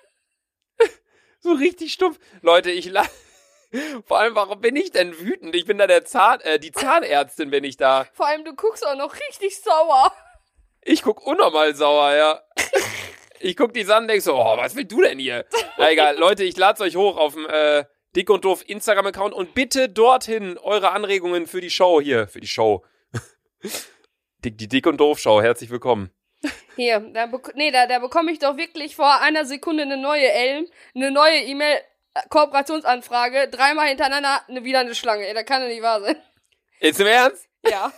So 1.44 1.54
richtig 1.54 1.92
stumpf. 1.92 2.20
Leute, 2.44 2.70
ich 2.70 2.86
la 2.86 3.04
Vor 4.06 4.20
allem, 4.20 4.36
warum 4.36 4.62
bin 4.62 4.76
ich 4.76 4.92
denn 4.92 5.18
wütend? 5.18 5.56
Ich 5.56 5.66
bin 5.66 5.78
da 5.78 5.88
der 5.88 6.06
Zahn, 6.06 6.40
äh, 6.42 6.60
die 6.60 6.72
Zahnärztin 6.72 7.50
bin 7.50 7.64
ich 7.64 7.78
da. 7.78 8.06
Vor 8.14 8.28
allem, 8.28 8.44
du 8.44 8.54
guckst 8.54 8.86
auch 8.86 8.96
noch 8.96 9.16
richtig 9.16 9.60
sauer. 9.60 10.14
Ich 10.84 11.04
guck 11.04 11.26
unnormal 11.26 11.76
sauer, 11.76 12.14
ja. 12.14 12.42
Ich 13.40 13.56
guck 13.58 13.74
die 13.74 13.86
an 13.92 14.04
und 14.04 14.08
denk 14.08 14.22
so, 14.22 14.36
oh, 14.36 14.58
was 14.58 14.76
willst 14.76 14.92
du 14.92 15.02
denn 15.02 15.20
hier? 15.20 15.46
Na 15.78 15.92
egal, 15.92 16.18
Leute, 16.18 16.44
ich 16.44 16.58
lad's 16.58 16.82
euch 16.82 16.96
hoch 16.96 17.18
auf 17.18 17.34
dem 17.34 17.48
äh, 17.48 17.86
Dick 18.16 18.30
und 18.30 18.46
Doof 18.46 18.64
Instagram-Account 18.68 19.34
und 19.34 19.54
bitte 19.54 19.90
dorthin 19.90 20.58
eure 20.58 20.92
Anregungen 20.92 21.48
für 21.48 21.62
die 21.62 21.70
Show 21.70 22.02
hier, 22.02 22.28
für 22.28 22.42
die 22.42 22.48
Show. 22.48 22.84
Dick, 24.44 24.58
die 24.58 24.68
Dick 24.68 24.86
und 24.86 24.98
Doof 24.98 25.20
Show, 25.20 25.42
herzlich 25.42 25.70
willkommen. 25.70 26.12
Hier, 26.76 27.00
da, 27.00 27.28
nee, 27.54 27.72
da, 27.72 27.86
da 27.88 28.00
bekomme 28.00 28.32
ich 28.32 28.40
doch 28.40 28.58
wirklich 28.58 28.96
vor 28.96 29.22
einer 29.22 29.46
Sekunde 29.46 29.84
eine 29.84 29.98
neue 29.98 30.32
Elm, 30.32 30.68
eine 30.96 31.12
neue 31.12 31.38
E-Mail, 31.44 31.80
Kooperationsanfrage, 32.30 33.48
dreimal 33.50 33.88
hintereinander 33.88 34.42
eine, 34.48 34.64
wieder 34.64 34.80
eine 34.80 34.96
Schlange. 34.96 35.28
Ey, 35.28 35.34
das 35.34 35.46
kann 35.46 35.62
doch 35.62 35.68
nicht 35.68 35.82
wahr 35.82 36.02
sein. 36.02 36.16
Jetzt 36.80 37.00
im 37.00 37.08
Ernst? 37.08 37.48
Ja. 37.68 37.94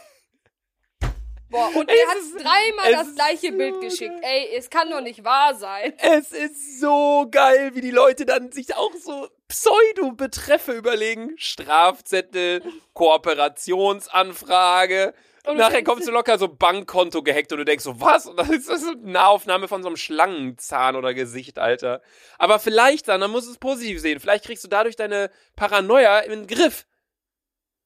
Boah, 1.54 1.70
und 1.76 1.90
er 1.90 2.08
hat 2.10 2.18
ist- 2.18 2.36
dreimal 2.36 2.92
das 2.92 3.08
ist 3.08 3.16
gleiche 3.16 3.52
so 3.52 3.58
Bild 3.58 3.80
geschickt. 3.80 4.16
Ey, 4.22 4.50
es 4.58 4.70
kann 4.70 4.90
doch 4.90 5.02
nicht 5.02 5.24
wahr 5.24 5.56
sein. 5.56 5.94
Es 6.00 6.32
ist 6.32 6.80
so 6.82 7.28
geil, 7.32 7.72
wie 7.76 7.82
die 7.82 7.92
Leute 7.92 8.26
dann 8.26 8.52
sich 8.52 8.76
auch 8.76 8.94
so 8.96 9.30
Pseudo-Betreffe 9.48 10.74
überlegen. 10.74 11.34
Strafzettel, 11.38 12.62
Kooperationsanfrage. 12.94 15.14
Und 15.46 15.58
Nachher 15.58 15.84
kommst 15.84 16.08
du 16.08 16.12
locker 16.12 16.38
so 16.38 16.48
Bankkonto 16.48 17.22
gehackt 17.22 17.52
und 17.52 17.58
du 17.58 17.66
denkst 17.66 17.84
so, 17.84 18.00
was? 18.00 18.26
Und 18.28 18.38
dann 18.38 18.50
ist 18.54 18.70
das 18.70 18.82
so 18.82 18.92
eine 18.92 19.12
Nahaufnahme 19.12 19.68
von 19.68 19.82
so 19.84 19.90
einem 19.90 19.98
Schlangenzahn 19.98 20.96
oder 20.96 21.14
Gesicht, 21.14 21.60
Alter. 21.60 22.02
Aber 22.38 22.60
vielleicht 22.60 23.10
dann, 23.10 23.20
dann 23.20 23.30
musst 23.32 23.48
du 23.48 23.52
es 23.52 23.58
positiv 23.58 24.00
sehen. 24.00 24.22
Vielleicht 24.22 24.46
kriegst 24.46 24.64
du 24.64 24.70
dadurch 24.70 24.96
deine 24.96 25.30
Paranoia 25.58 26.20
in 26.20 26.32
den 26.32 26.48
Griff. 26.48 26.86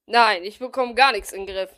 Nein, 0.06 0.44
ich 0.44 0.60
bekomme 0.60 0.94
gar 0.94 1.12
nichts 1.14 1.32
in 1.32 1.48
den 1.48 1.56
Griff. 1.56 1.72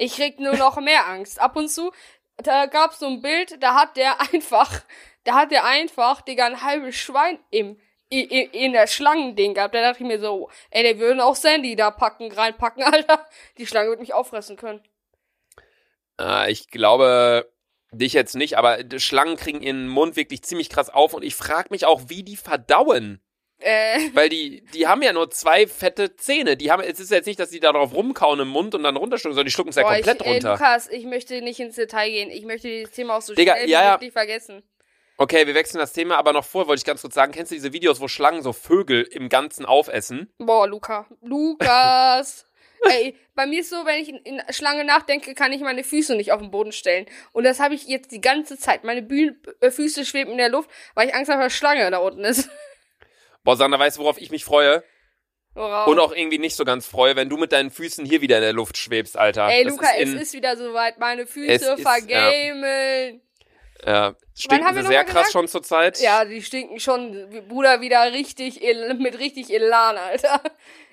Ich 0.00 0.14
krieg 0.14 0.40
nur 0.40 0.56
noch 0.56 0.80
mehr 0.80 1.06
Angst. 1.08 1.38
Ab 1.40 1.56
und 1.56 1.68
zu, 1.68 1.92
da 2.38 2.64
gab's 2.66 2.98
so 3.00 3.06
ein 3.06 3.20
Bild, 3.20 3.62
da 3.62 3.74
hat 3.74 3.96
der 3.98 4.18
einfach, 4.32 4.82
da 5.24 5.34
hat 5.34 5.50
der 5.50 5.64
einfach, 5.64 6.22
Digga, 6.22 6.46
ein 6.46 6.62
halbes 6.62 6.96
Schwein 6.96 7.38
im, 7.50 7.78
i- 8.10 8.24
i- 8.24 8.64
in 8.64 8.72
der 8.72 8.86
Schlangending 8.86 9.52
gehabt. 9.52 9.74
Da 9.74 9.82
dachte 9.82 10.02
ich 10.02 10.08
mir 10.08 10.18
so, 10.18 10.48
ey, 10.70 10.82
der 10.82 10.98
würden 10.98 11.20
auch 11.20 11.36
Sandy 11.36 11.76
da 11.76 11.90
packen, 11.90 12.32
reinpacken, 12.32 12.82
Alter. 12.94 13.26
Die 13.58 13.66
Schlange 13.66 13.90
wird 13.90 14.00
mich 14.00 14.14
auffressen 14.14 14.56
können. 14.56 14.82
Äh, 16.18 16.50
ich 16.50 16.68
glaube, 16.70 17.52
dich 17.92 18.14
jetzt 18.14 18.36
nicht, 18.36 18.56
aber 18.56 18.78
Schlangen 18.98 19.36
kriegen 19.36 19.60
ihren 19.62 19.86
Mund 19.88 20.16
wirklich 20.16 20.42
ziemlich 20.42 20.70
krass 20.70 20.88
auf 20.88 21.12
und 21.12 21.22
ich 21.24 21.34
frage 21.34 21.68
mich 21.70 21.84
auch, 21.84 22.02
wie 22.08 22.22
die 22.22 22.36
verdauen. 22.36 23.22
Äh, 23.60 24.10
Weil 24.14 24.28
die, 24.28 24.62
die 24.72 24.86
haben 24.86 25.02
ja 25.02 25.12
nur 25.12 25.30
zwei 25.30 25.66
fette 25.66 26.16
Zähne. 26.16 26.56
Die 26.56 26.70
haben, 26.70 26.82
es 26.82 26.98
ist 26.98 27.10
jetzt 27.10 27.26
nicht, 27.26 27.38
dass 27.38 27.50
die 27.50 27.60
da 27.60 27.72
drauf 27.72 27.94
rumkauen 27.94 28.40
im 28.40 28.48
Mund 28.48 28.74
und 28.74 28.82
dann 28.82 28.96
runterschlucken, 28.96 29.34
sondern 29.34 29.46
die 29.46 29.52
schlucken 29.52 29.70
es 29.70 29.76
ja 29.76 29.82
komplett 29.82 30.20
ich, 30.20 30.26
ey, 30.26 30.32
runter. 30.32 30.52
Lukas, 30.52 30.88
ich 30.88 31.04
möchte 31.04 31.42
nicht 31.42 31.60
ins 31.60 31.76
Detail 31.76 32.08
gehen. 32.10 32.30
Ich 32.30 32.44
möchte 32.44 32.68
dieses 32.68 32.92
Thema 32.92 33.16
auch 33.18 33.22
so 33.22 33.34
Digga, 33.34 33.54
schnell 33.54 33.66
wie 33.66 33.70
ja, 33.70 33.84
ja. 33.84 33.92
möglich 33.92 34.12
vergessen. 34.12 34.62
Okay, 35.18 35.46
wir 35.46 35.54
wechseln 35.54 35.78
das 35.78 35.92
Thema, 35.92 36.16
aber 36.16 36.32
noch 36.32 36.46
vor 36.46 36.66
wollte 36.66 36.80
ich 36.80 36.86
ganz 36.86 37.02
kurz 37.02 37.12
sagen, 37.12 37.32
kennst 37.32 37.52
du 37.52 37.54
diese 37.54 37.74
Videos, 37.74 38.00
wo 38.00 38.08
Schlangen 38.08 38.42
so 38.42 38.54
Vögel 38.54 39.02
im 39.02 39.28
Ganzen 39.28 39.66
aufessen? 39.66 40.32
Boah, 40.38 40.66
Luca. 40.66 41.06
Lukas. 41.20 42.46
Ey, 42.88 43.14
bei 43.34 43.46
mir 43.46 43.60
ist 43.60 43.68
so, 43.68 43.84
wenn 43.84 44.00
ich 44.00 44.08
in, 44.08 44.40
Schlange 44.48 44.84
nachdenke, 44.84 45.34
kann 45.34 45.52
ich 45.52 45.60
meine 45.60 45.84
Füße 45.84 46.16
nicht 46.16 46.32
auf 46.32 46.40
den 46.40 46.50
Boden 46.50 46.72
stellen. 46.72 47.04
Und 47.32 47.44
das 47.44 47.60
habe 47.60 47.74
ich 47.74 47.86
jetzt 47.86 48.12
die 48.12 48.22
ganze 48.22 48.56
Zeit. 48.56 48.84
Meine 48.84 49.02
Bühnen, 49.02 49.38
äh, 49.60 49.70
Füße 49.70 50.06
schweben 50.06 50.32
in 50.32 50.38
der 50.38 50.48
Luft, 50.48 50.70
weil 50.94 51.08
ich 51.08 51.14
Angst 51.14 51.30
habe, 51.30 51.42
dass 51.42 51.52
Schlange 51.52 51.90
da 51.90 51.98
unten 51.98 52.24
ist. 52.24 52.48
Boah, 53.42 53.56
Sandra, 53.56 53.78
weißt 53.78 53.96
du, 53.96 54.02
worauf 54.02 54.20
ich 54.20 54.30
mich 54.30 54.44
freue? 54.44 54.82
Worauf? 55.54 55.88
Und 55.88 55.98
auch 55.98 56.12
irgendwie 56.12 56.38
nicht 56.38 56.54
so 56.54 56.64
ganz 56.64 56.86
freue, 56.86 57.16
wenn 57.16 57.28
du 57.28 57.36
mit 57.36 57.52
deinen 57.52 57.70
Füßen 57.70 58.04
hier 58.04 58.20
wieder 58.20 58.36
in 58.36 58.42
der 58.42 58.52
Luft 58.52 58.76
schwebst, 58.76 59.16
Alter. 59.16 59.48
Ey, 59.48 59.64
Das 59.64 59.72
Luca, 59.72 59.90
ist 59.90 60.00
in, 60.00 60.16
es 60.16 60.22
ist 60.22 60.32
wieder 60.34 60.56
soweit. 60.56 60.98
Meine 60.98 61.26
Füße 61.26 61.76
vergameln. 61.78 63.20
Ja, 63.84 64.14
stinken 64.34 64.74
sie 64.74 64.82
sehr 64.86 65.04
krass 65.04 65.14
gesagt? 65.14 65.32
schon 65.32 65.48
zur 65.48 65.62
Zeit. 65.62 66.00
Ja, 66.00 66.24
die 66.24 66.42
stinken 66.42 66.78
schon, 66.78 67.30
Bruder, 67.48 67.80
wieder 67.80 68.12
richtig, 68.12 68.60
mit 68.98 69.18
richtig 69.18 69.52
Elan, 69.52 69.96
Alter. 69.96 70.40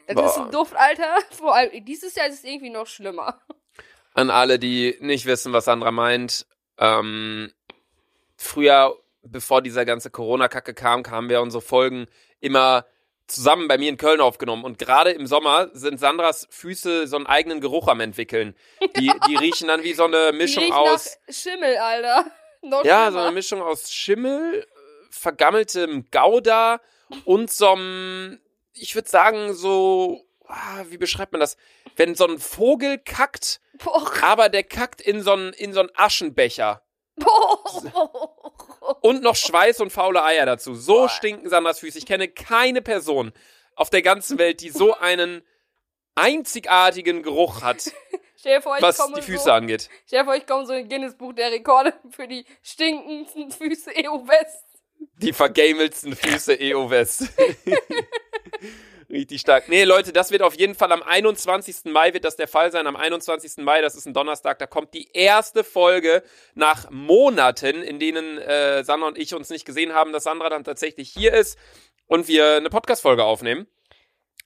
Das 0.07 0.15
Boah. 0.15 0.25
ist 0.25 0.37
ein 0.37 0.51
Duft, 0.51 0.75
Alter. 0.75 1.17
Vor 1.31 1.53
allem, 1.53 1.83
dieses 1.85 2.15
Jahr 2.15 2.27
ist 2.27 2.35
es 2.35 2.43
irgendwie 2.45 2.69
noch 2.69 2.87
schlimmer. 2.87 3.41
An 4.13 4.29
alle, 4.29 4.57
die 4.57 4.95
nicht 5.01 5.25
wissen, 5.25 5.51
was 5.51 5.65
Sandra 5.65 5.91
meint. 5.91 6.47
Ähm, 6.79 7.51
früher, 8.37 8.97
bevor 9.21 9.61
dieser 9.61 9.83
ganze 9.83 10.09
Corona-Kacke 10.09 10.73
kam, 10.73 11.03
kamen 11.03 11.29
wir 11.29 11.41
unsere 11.41 11.61
Folgen 11.61 12.07
immer 12.39 12.86
zusammen 13.27 13.67
bei 13.67 13.77
mir 13.77 13.89
in 13.89 13.98
Köln 13.98 14.22
aufgenommen. 14.22 14.63
Und 14.63 14.77
gerade 14.77 15.12
im 15.12 15.27
Sommer 15.27 15.70
sind 15.74 16.00
Sandras 16.00 16.48
Füße 16.50 17.08
so 17.08 17.17
einen 17.17 17.27
eigenen 17.27 17.60
Geruch 17.62 17.88
am 17.88 18.00
entwickeln. 18.00 18.56
Die, 18.98 19.12
die 19.27 19.36
riechen 19.36 19.67
dann 19.67 19.84
wie 19.84 19.94
so 19.94 20.06
eine 20.06 20.32
Mischung 20.32 20.72
aus. 20.72 21.17
Schimmel, 21.29 21.77
Alter. 21.77 22.25
Noch 22.62 22.84
Ja, 22.86 23.06
so 23.06 23.12
schlimmer. 23.12 23.25
eine 23.25 23.32
Mischung 23.36 23.62
aus 23.62 23.91
Schimmel, 23.91 24.62
äh, 24.62 24.65
vergammeltem 25.12 26.06
Gouda 26.12 26.79
und 27.25 27.51
so 27.51 27.70
einem, 27.72 28.39
ich 28.74 28.96
würde 28.96 29.10
sagen, 29.10 29.53
so 29.53 30.24
ah, 30.48 30.84
wie 30.89 30.98
beschreibt 30.98 31.32
man 31.32 31.41
das? 31.41 31.58
Wenn 31.96 32.15
so 32.15 32.25
ein 32.27 32.39
Vogel 32.39 32.98
kackt, 32.98 33.60
Boah. 33.84 34.12
aber 34.22 34.50
der 34.50 34.63
kackt 34.63 35.01
in 35.01 35.22
so 35.22 35.34
einen, 35.34 35.53
in 35.53 35.74
so 35.74 35.82
einen 35.82 35.89
Aschenbecher. 35.96 36.82
Und 39.01 39.24
noch 39.24 39.36
Schweiß 39.36 39.81
und 39.81 39.91
faule 39.91 40.24
Eier 40.24 40.45
dazu. 40.45 40.75
So 40.75 40.93
Boah. 40.93 41.09
stinken 41.09 41.50
Sandras 41.50 41.79
Füße. 41.79 41.97
Ich 41.97 42.05
kenne 42.05 42.27
keine 42.27 42.81
Person 42.81 43.33
auf 43.75 43.89
der 43.89 44.01
ganzen 44.01 44.38
Welt, 44.38 44.62
die 44.62 44.69
so 44.69 44.95
einen 44.95 45.43
einzigartigen 46.15 47.21
Geruch 47.21 47.62
hat, 47.62 47.91
vor, 48.62 48.77
was 48.79 49.00
die 49.15 49.21
Füße 49.21 49.45
so, 49.45 49.51
angeht. 49.51 49.89
Stell 50.05 50.19
dir 50.19 50.25
vor, 50.25 50.36
ich 50.36 50.47
komme 50.47 50.65
so 50.65 50.74
in 50.74 50.89
Guinness 50.89 51.15
Buch 51.15 51.33
der 51.33 51.51
Rekorde 51.51 51.93
für 52.09 52.27
die 52.27 52.45
stinkendsten 52.63 53.51
Füße 53.51 53.91
EU 53.97 54.27
West. 54.27 54.65
Die 55.17 55.33
vergamelsten 55.33 56.15
Füße 56.15 56.59
EO 56.59 56.89
West. 56.89 57.25
Richtig 59.09 59.39
stark. 59.39 59.69
Nee, 59.69 59.85
Leute, 59.85 60.11
das 60.11 60.31
wird 60.31 60.41
auf 60.41 60.55
jeden 60.55 60.75
Fall 60.75 60.91
am 60.91 61.01
21. 61.01 61.85
Mai 61.85 62.13
wird 62.13 62.25
das 62.25 62.35
der 62.35 62.47
Fall 62.47 62.73
sein. 62.73 62.87
Am 62.87 62.97
21. 62.97 63.63
Mai, 63.63 63.81
das 63.81 63.95
ist 63.95 64.05
ein 64.05 64.13
Donnerstag, 64.13 64.59
da 64.59 64.67
kommt 64.67 64.93
die 64.93 65.09
erste 65.13 65.63
Folge 65.63 66.23
nach 66.55 66.89
Monaten, 66.89 67.83
in 67.83 67.99
denen 67.99 68.37
äh, 68.37 68.83
Sandra 68.83 69.07
und 69.07 69.17
ich 69.17 69.33
uns 69.33 69.49
nicht 69.49 69.65
gesehen 69.65 69.93
haben, 69.93 70.11
dass 70.11 70.23
Sandra 70.23 70.49
dann 70.49 70.65
tatsächlich 70.65 71.09
hier 71.09 71.33
ist 71.33 71.57
und 72.07 72.27
wir 72.27 72.57
eine 72.57 72.69
Podcast-Folge 72.69 73.23
aufnehmen. 73.23 73.67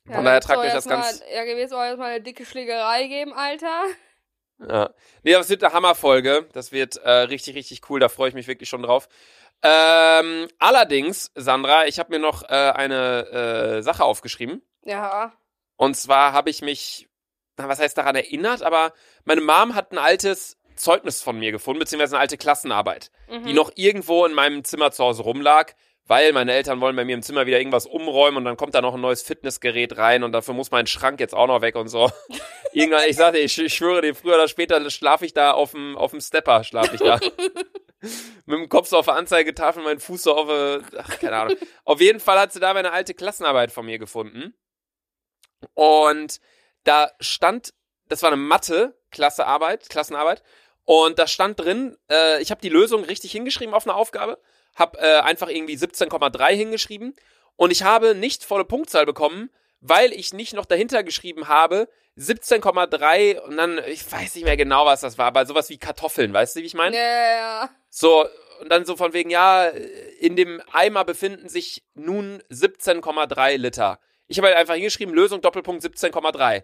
Von 0.06 0.26
daher 0.26 0.42
tragt 0.42 0.60
euch 0.60 0.74
das 0.74 0.88
ganz. 0.88 1.24
Ja, 1.34 1.44
gewesen 1.44 1.70
soll 1.70 1.86
jetzt 1.86 1.98
mal 1.98 2.12
eine 2.12 2.22
dicke 2.22 2.46
Schlägerei 2.46 3.08
geben, 3.08 3.34
Alter. 3.34 3.86
Ja. 4.68 4.94
Nee, 5.24 5.34
das 5.34 5.50
wird 5.50 5.64
eine 5.64 5.74
Hammerfolge. 5.74 6.48
Das 6.54 6.72
wird 6.72 6.98
äh, 6.98 7.10
richtig, 7.10 7.56
richtig 7.56 7.90
cool. 7.90 8.00
Da 8.00 8.10
freue 8.10 8.30
ich 8.30 8.36
mich 8.36 8.48
wirklich 8.48 8.70
schon 8.70 8.84
drauf. 8.84 9.10
Ähm, 9.64 10.48
allerdings, 10.60 11.32
Sandra, 11.36 11.86
ich 11.86 12.00
habe 12.00 12.12
mir 12.12 12.20
noch 12.20 12.44
äh, 12.44 12.48
eine 12.48 13.78
äh, 13.78 13.82
Sache 13.84 14.04
aufgeschrieben. 14.04 14.62
Ja. 14.84 15.34
Und 15.78 15.96
zwar 15.96 16.34
habe 16.34 16.50
ich 16.50 16.62
mich, 16.62 17.08
was 17.58 17.80
heißt 17.80 17.98
daran 17.98 18.16
erinnert, 18.16 18.64
aber 18.64 18.94
meine 19.24 19.42
Mom 19.42 19.76
hat 19.76 19.92
ein 19.92 19.98
altes 19.98 20.58
Zeugnis 20.76 21.22
von 21.22 21.38
mir 21.38 21.52
gefunden, 21.52 21.80
beziehungsweise 21.80 22.16
eine 22.16 22.22
alte 22.22 22.38
Klassenarbeit, 22.38 23.12
Mhm. 23.30 23.44
die 23.46 23.54
noch 23.54 23.72
irgendwo 23.76 24.26
in 24.26 24.34
meinem 24.34 24.64
Zimmer 24.64 24.92
zu 24.92 25.04
Hause 25.04 25.22
rumlag, 25.24 25.74
weil 26.06 26.34
meine 26.34 26.54
Eltern 26.54 26.82
wollen 26.82 26.96
bei 26.96 27.06
mir 27.06 27.16
im 27.16 27.22
Zimmer 27.22 27.46
wieder 27.46 27.60
irgendwas 27.60 27.86
umräumen 27.86 28.38
und 28.38 28.46
dann 28.46 28.58
kommt 28.58 28.76
da 28.76 28.82
noch 28.82 28.96
ein 28.96 29.02
neues 29.02 29.22
Fitnessgerät 29.22 29.98
rein 29.98 30.24
und 30.24 30.32
dafür 30.32 30.54
muss 30.54 30.72
mein 30.72 30.88
Schrank 30.88 31.20
jetzt 31.20 31.34
auch 31.34 31.48
noch 31.48 31.62
weg 31.62 31.76
und 31.76 31.88
so. 31.88 32.12
Irgendwann, 32.74 33.04
ich 33.08 33.16
sagte, 33.16 33.40
ich, 33.40 33.58
ich 33.58 33.74
schwöre 33.74 34.02
dir, 34.02 34.16
früher 34.16 34.36
oder 34.36 34.48
später 34.48 34.90
schlafe 34.90 35.26
ich 35.26 35.34
da 35.34 35.52
auf 35.52 35.72
dem, 35.72 35.98
auf 35.98 36.12
dem 36.12 36.22
Stepper, 36.22 36.64
schlafe 36.64 36.96
ich 36.96 37.02
da. 37.02 37.20
Mit 38.46 38.58
dem 38.58 38.70
Kopf 38.70 38.88
so 38.88 38.98
auf 38.98 39.06
der 39.06 39.16
Anzeigetafel, 39.16 39.84
mein 39.84 40.00
Fuß 40.00 40.24
so 40.24 40.36
auf, 40.36 40.50
äh, 40.50 40.82
ach, 40.98 41.20
keine 41.20 41.36
Ahnung. 41.36 41.58
Auf 41.86 42.02
jeden 42.02 42.20
Fall 42.20 42.40
hat 42.40 42.52
sie 42.52 42.60
da 42.60 42.74
meine 42.74 42.92
alte 42.92 43.14
Klassenarbeit 43.14 43.72
von 43.72 43.86
mir 43.86 44.00
gefunden. 44.00 44.56
Und 45.76 46.40
da 46.84 47.12
stand, 47.20 47.74
das 48.08 48.24
war 48.24 48.32
eine 48.32 48.42
Mathe-Klassearbeit, 48.42 49.90
Klassenarbeit. 49.90 50.42
Und 50.84 51.20
da 51.20 51.28
stand 51.28 51.60
drin, 51.60 51.96
äh, 52.10 52.42
ich 52.42 52.50
habe 52.52 52.62
die 52.62 52.70
Lösung 52.70 53.04
richtig 53.04 53.32
hingeschrieben 53.32 53.76
auf 53.76 53.86
eine 53.86 53.96
Aufgabe, 53.96 54.40
habe 54.76 55.00
äh, 55.00 55.20
einfach 55.20 55.50
irgendwie 55.50 55.76
17,3 55.76 56.54
hingeschrieben 56.54 57.16
und 57.56 57.72
ich 57.72 57.84
habe 57.84 58.16
nicht 58.16 58.44
volle 58.44 58.66
Punktzahl 58.66 59.06
bekommen, 59.06 59.50
weil 59.80 60.14
ich 60.14 60.34
nicht 60.34 60.54
noch 60.54 60.66
dahinter 60.66 61.04
geschrieben 61.04 61.48
habe 61.48 61.88
17,3 62.18 63.40
und 63.40 63.58
dann, 63.58 63.80
ich 63.88 64.10
weiß 64.12 64.36
nicht 64.36 64.44
mehr 64.44 64.58
genau, 64.58 64.86
was 64.86 65.02
das 65.02 65.18
war, 65.18 65.28
aber 65.28 65.46
sowas 65.46 65.70
wie 65.70 65.78
Kartoffeln, 65.78 66.34
weißt 66.34 66.56
du, 66.56 66.62
wie 66.62 66.66
ich 66.66 66.74
meine? 66.74 66.98
Ja. 66.98 67.70
So, 67.90 68.26
und 68.60 68.70
dann 68.70 68.86
so 68.86 68.96
von 68.96 69.14
wegen, 69.14 69.30
ja, 69.30 69.68
in 70.20 70.36
dem 70.36 70.62
Eimer 70.72 71.04
befinden 71.06 71.50
sich 71.50 71.84
nun 71.94 72.44
17,3 72.52 73.58
Liter. 73.58 74.00
Ich 74.28 74.38
habe 74.38 74.48
halt 74.48 74.58
einfach 74.58 74.76
hingeschrieben, 74.76 75.14
Lösung 75.14 75.42
Doppelpunkt 75.42 75.84
17,3. 75.84 76.64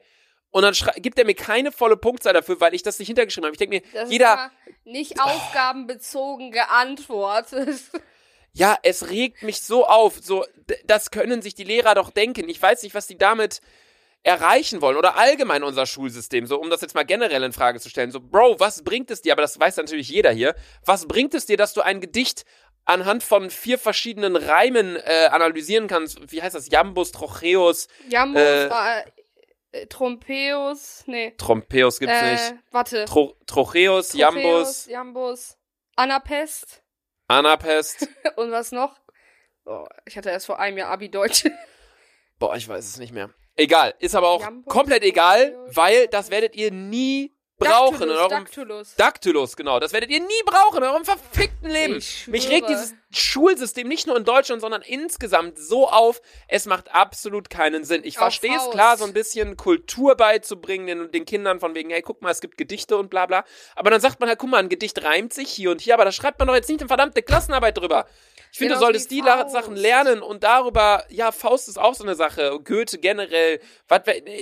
Und 0.51 0.63
dann 0.63 0.74
gibt 1.01 1.20
er 1.20 1.25
mir 1.25 1.36
keine 1.36 1.72
volle 1.72 1.98
Punktzahl 1.98 2.34
dafür, 2.34 2.60
weil 2.62 2.74
ich 2.74 2.84
das 2.84 3.00
nicht 3.00 3.08
hintergeschrieben 3.08 3.46
habe. 3.46 3.54
Ich 3.54 3.60
denke 3.60 3.75
mir, 3.77 3.82
Das 3.94 4.10
jeder, 4.10 4.51
nicht 4.86 5.20
aufgabenbezogen 5.22 6.51
geantwortet. 6.51 7.80
ja, 8.54 8.77
es 8.84 9.10
regt 9.10 9.44
mich 9.44 9.62
so 9.62 9.86
auf. 9.86 10.20
So, 10.22 10.46
das 10.86 11.12
können 11.12 11.42
sich 11.42 11.54
die 11.56 11.63
Lehrer 11.63 11.96
doch 11.96 12.10
denken. 12.10 12.50
Ich 12.50 12.62
weiß 12.62 12.84
nicht, 12.84 12.96
was 12.96 13.08
die 13.08 13.18
damit 13.18 13.62
erreichen 14.24 14.82
wollen 14.82 14.98
oder 14.98 15.16
allgemein 15.18 15.63
unser 15.63 15.86
Schulsystem, 15.86 16.48
so 16.48 16.60
um 16.60 16.70
das 16.70 16.82
jetzt 16.82 16.96
mal 16.96 17.06
generell 17.06 17.44
in 17.44 17.54
Frage 17.54 17.80
zu 17.80 17.89
stellen. 17.89 18.12
So, 18.12 18.20
Bro, 18.20 18.60
was 18.60 18.84
bringt 18.84 19.10
es 19.12 19.22
dir, 19.22 19.32
aber 19.34 19.42
das 19.42 19.60
weiß 19.60 19.77
natürlich 19.77 20.10
jeder 20.10 20.32
hier, 20.32 20.56
was 20.86 21.08
bringt 21.08 21.34
es 21.34 21.46
dir, 21.46 21.56
dass 21.56 21.74
du 21.74 21.82
ein 21.82 22.01
Gedicht 22.01 22.44
anhand 22.84 23.24
von 23.24 23.50
vier 23.50 23.77
verschiedenen 23.77 24.36
Reimen 24.36 24.98
äh, 24.98 25.27
analysieren 25.32 25.88
kannst? 25.88 26.32
Wie 26.32 26.42
heißt 26.42 26.56
das? 26.56 26.70
Jambus, 26.70 27.12
Trocheus, 27.12 27.88
Jambus, 28.10 28.42
Äh, 28.42 28.66
äh, 28.66 29.04
Trompeus, 29.86 31.04
nee. 31.06 31.34
Trompeus 31.38 32.00
gibt's 32.00 32.16
äh, 32.16 32.32
nicht. 32.32 32.56
Warte. 32.72 33.06
Tro 33.06 33.36
Trocheus, 33.46 34.14
Jambus, 34.14 34.42
Tropeus, 34.42 34.86
Jambus, 34.88 35.58
Anapest 35.96 36.84
Anapest. 37.28 38.08
und 38.36 38.52
was 38.52 38.72
noch? 38.72 39.00
Oh, 39.66 39.86
ich 40.06 40.18
hatte 40.18 40.30
erst 40.30 40.46
vor 40.46 40.60
einem 40.60 40.78
Jahr 40.78 40.90
Abi-Deutsch. 40.90 41.46
Boah, 42.40 42.56
ich 42.56 42.68
weiß 42.68 42.86
es 42.86 42.98
nicht 42.98 43.14
mehr. 43.14 43.30
Egal, 43.56 43.96
ist 44.00 44.16
aber 44.16 44.30
auch 44.30 44.42
Jambus, 44.42 44.72
komplett 44.72 45.04
egal, 45.04 45.52
Trocheus. 45.52 45.76
weil 45.76 46.08
das 46.08 46.32
werdet 46.32 46.56
ihr 46.56 46.72
nie 46.72 47.37
brauchen 47.58 48.00
Dactylus, 48.00 48.18
eurem 48.18 48.30
Dactylus. 48.30 48.96
Dactylus, 48.96 49.56
genau. 49.56 49.80
Das 49.80 49.94
werdet 49.94 50.10
ihr 50.12 50.20
nie 50.20 50.44
brauchen 50.46 50.78
in 50.78 50.84
eurem 50.84 51.06
verfickten 51.06 51.70
Leben. 51.70 51.98
Ich 51.98 52.28
Mich 52.28 52.50
regt 52.50 52.70
dieses 52.70 52.94
Schulsystem 53.10 53.88
nicht 53.88 54.06
nur 54.06 54.16
in 54.16 54.26
Deutschland, 54.26 54.62
sondern 54.62 54.82
insgesamt 54.84 55.58
so 55.58 55.88
auf. 55.88 56.22
Es 56.48 56.66
macht 56.66 56.94
absolut 56.94 57.50
keinen 57.50 57.84
Sinn. 57.84 58.02
Ich 58.04 58.18
verstehe 58.18 58.56
es 58.56 58.70
klar, 58.70 58.98
so 58.98 59.06
ein 59.06 59.14
bisschen 59.14 59.58
Kultur 59.58 60.16
beizubringen 60.16 60.88
den, 60.88 61.12
den 61.12 61.26
Kindern 61.26 61.60
von 61.60 61.74
wegen, 61.74 61.90
hey, 61.90 62.02
guck 62.02 62.22
mal, 62.22 62.32
es 62.32 62.42
gibt 62.42 62.58
Gedichte 62.58 62.98
und 62.98 63.10
bla 63.10 63.26
bla. 63.26 63.44
Aber 63.76 63.90
dann 63.90 64.02
sagt 64.02 64.20
man 64.20 64.30
halt, 64.30 64.40
guck 64.40 64.50
mal, 64.50 64.58
ein 64.58 64.70
Gedicht 64.70 65.04
reimt 65.04 65.34
sich 65.34 65.50
hier 65.50 65.72
und 65.72 65.82
hier, 65.82 65.96
aber 65.96 66.06
da 66.06 66.12
schreibt 66.12 66.40
man 66.40 66.48
doch 66.48 66.56
jetzt 66.56 66.70
nicht 66.70 66.82
eine 66.82 66.88
verdammte 66.88 67.24
Klassenarbeit 67.24 67.78
drüber. 67.78 68.06
Ich 68.51 68.58
finde, 68.58 68.74
du 68.74 68.80
Genau 68.80 68.86
solltest 68.86 69.12
wie 69.12 69.16
die 69.16 69.22
Faust. 69.22 69.51
Sachen 69.51 69.75
lernen 69.75 70.22
und 70.22 70.44
darüber, 70.44 71.04
ja, 71.10 71.32
Faust 71.32 71.68
ist 71.68 71.77
auch 71.77 71.94
so 71.94 72.04
eine 72.04 72.16
Sache, 72.16 72.60
Goethe 72.63 72.98
generell, 72.98 73.60
was, 73.88 74.01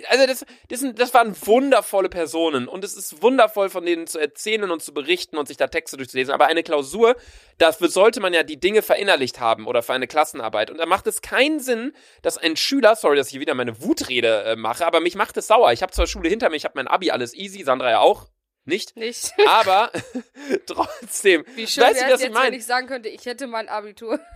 also 0.10 0.26
das, 0.28 0.46
das, 0.70 0.80
sind, 0.80 1.00
das 1.00 1.14
waren 1.14 1.36
wundervolle 1.46 2.10
Personen 2.10 2.68
und 2.68 2.84
es 2.84 2.96
ist 2.96 3.22
wundervoll 3.22 3.70
von 3.70 3.86
denen 3.86 4.08
zu 4.08 4.20
erzählen 4.20 4.70
und 4.70 4.82
zu 4.82 4.94
berichten 4.94 5.38
und 5.38 5.48
sich 5.48 5.58
da 5.58 5.68
Texte 5.68 5.98
durchzulesen, 5.98 6.34
aber 6.34 6.46
eine 6.46 6.64
Klausur, 6.64 7.16
dafür 7.58 7.90
sollte 7.90 8.20
man 8.20 8.34
ja 8.34 8.44
die 8.44 8.60
Dinge 8.60 8.82
verinnerlicht 8.82 9.40
haben 9.40 9.68
oder 9.68 9.84
für 9.84 9.94
eine 9.94 10.08
Klassenarbeit 10.08 10.72
und 10.72 10.78
da 10.78 10.86
macht 10.86 11.08
es 11.08 11.22
keinen 11.22 11.60
Sinn, 11.60 11.94
dass 12.22 12.38
ein 12.38 12.56
Schüler, 12.56 12.96
sorry, 12.96 13.18
dass 13.18 13.28
ich 13.28 13.32
hier 13.32 13.42
wieder 13.42 13.56
meine 13.56 13.82
Wutrede 13.82 14.44
äh, 14.44 14.56
mache, 14.56 14.86
aber 14.86 15.00
mich 15.00 15.16
macht 15.16 15.38
es 15.38 15.48
sauer. 15.48 15.72
Ich 15.72 15.82
habe 15.82 15.92
zwar 15.92 16.08
Schule 16.08 16.30
hinter 16.30 16.50
mir, 16.50 16.56
ich 16.56 16.66
habe 16.66 16.76
mein 16.76 16.88
Abi, 16.88 17.12
alles 17.12 17.34
easy, 17.34 17.64
Sandra 17.64 17.90
ja 17.90 18.00
auch, 18.00 18.28
nicht, 18.66 18.96
Nicht. 18.96 19.32
aber 19.48 19.92
trotzdem, 20.66 21.46
Wie 21.56 21.68
schön 21.68 21.84
Weißt 21.84 22.02
du, 22.02 22.06
was 22.06 22.14
es 22.14 22.20
ich 22.20 22.26
jetzt, 22.26 22.34
mein? 22.34 22.48
wenn 22.48 22.60
ich 22.60 22.66
sagen 22.66 22.88
könnte, 22.88 23.10
ich 23.10 23.26
hätte 23.26 23.48
mein 23.48 23.70
Abitur. 23.70 24.20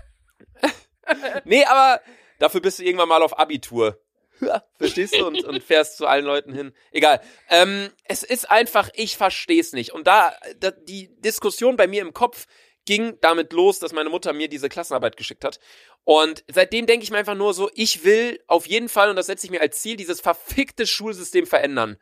Nee, 1.43 1.65
aber 1.65 2.01
dafür 2.37 2.61
bist 2.61 2.77
du 2.77 2.83
irgendwann 2.83 3.09
mal 3.09 3.23
auf 3.23 3.39
Abitur. 3.39 3.99
Verstehst 4.77 5.15
du? 5.15 5.25
Und, 5.25 5.43
und 5.43 5.63
fährst 5.63 5.97
zu 5.97 6.05
allen 6.05 6.25
Leuten 6.25 6.53
hin. 6.53 6.71
Egal. 6.91 7.21
Ähm, 7.49 7.89
es 8.05 8.23
ist 8.23 8.49
einfach, 8.49 8.89
ich 8.93 9.17
versteh's 9.17 9.73
nicht. 9.73 9.91
Und 9.91 10.05
da, 10.07 10.35
da, 10.59 10.71
die 10.71 11.09
Diskussion 11.19 11.75
bei 11.77 11.87
mir 11.87 12.01
im 12.01 12.13
Kopf 12.13 12.45
ging 12.85 13.17
damit 13.21 13.53
los, 13.53 13.79
dass 13.79 13.91
meine 13.91 14.09
Mutter 14.09 14.33
mir 14.33 14.47
diese 14.49 14.69
Klassenarbeit 14.69 15.17
geschickt 15.17 15.43
hat. 15.43 15.59
Und 16.03 16.43
seitdem 16.47 16.85
denke 16.85 17.03
ich 17.03 17.11
mir 17.11 17.17
einfach 17.17 17.35
nur 17.35 17.53
so, 17.53 17.69
ich 17.73 18.03
will 18.03 18.41
auf 18.47 18.65
jeden 18.67 18.89
Fall, 18.89 19.09
und 19.09 19.15
das 19.15 19.25
setze 19.25 19.45
ich 19.45 19.51
mir 19.51 19.61
als 19.61 19.81
Ziel, 19.81 19.95
dieses 19.95 20.21
verfickte 20.21 20.87
Schulsystem 20.87 21.45
verändern. 21.45 21.97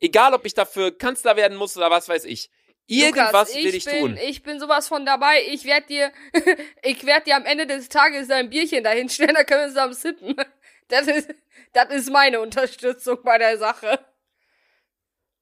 Egal, 0.00 0.34
ob 0.34 0.46
ich 0.46 0.54
dafür 0.54 0.96
Kanzler 0.96 1.36
werden 1.36 1.56
muss 1.56 1.76
oder 1.76 1.90
was 1.90 2.08
weiß 2.08 2.24
ich. 2.24 2.50
Irgendwas 2.86 3.50
Lukas, 3.50 3.54
will 3.54 3.74
ich 3.74 3.84
bin, 3.84 4.00
tun. 4.00 4.18
Ich 4.20 4.42
bin 4.42 4.58
sowas 4.58 4.88
von 4.88 5.06
dabei. 5.06 5.44
Ich 5.46 5.64
werd 5.64 5.88
dir, 5.88 6.10
ich 6.82 7.06
werd 7.06 7.26
dir 7.26 7.36
am 7.36 7.44
Ende 7.44 7.66
des 7.66 7.88
Tages 7.88 8.28
dein 8.28 8.50
Bierchen 8.50 8.82
dahin 8.82 9.08
stellen, 9.08 9.34
da 9.34 9.44
können 9.44 9.62
wir 9.62 9.68
zusammen 9.68 9.94
sippen. 9.94 10.36
Das 10.88 11.06
ist, 11.06 11.32
das 11.72 11.88
ist 11.90 12.10
meine 12.10 12.40
Unterstützung 12.40 13.18
bei 13.22 13.38
der 13.38 13.58
Sache. 13.58 14.04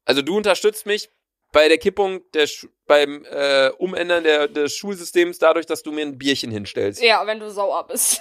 Also 0.04 0.20
du 0.20 0.36
unterstützt 0.36 0.84
mich 0.84 1.08
bei 1.52 1.68
der 1.68 1.78
Kippung 1.78 2.20
der 2.32 2.46
Sch 2.46 2.66
beim 2.86 3.24
äh, 3.24 3.70
Umändern 3.78 4.24
der, 4.24 4.48
des 4.48 4.76
Schulsystems 4.76 5.38
dadurch, 5.38 5.64
dass 5.64 5.82
du 5.82 5.90
mir 5.90 6.02
ein 6.02 6.18
Bierchen 6.18 6.50
hinstellst. 6.50 7.02
Ja, 7.02 7.26
wenn 7.26 7.40
du 7.40 7.50
sauer 7.50 7.86
bist. 7.86 8.20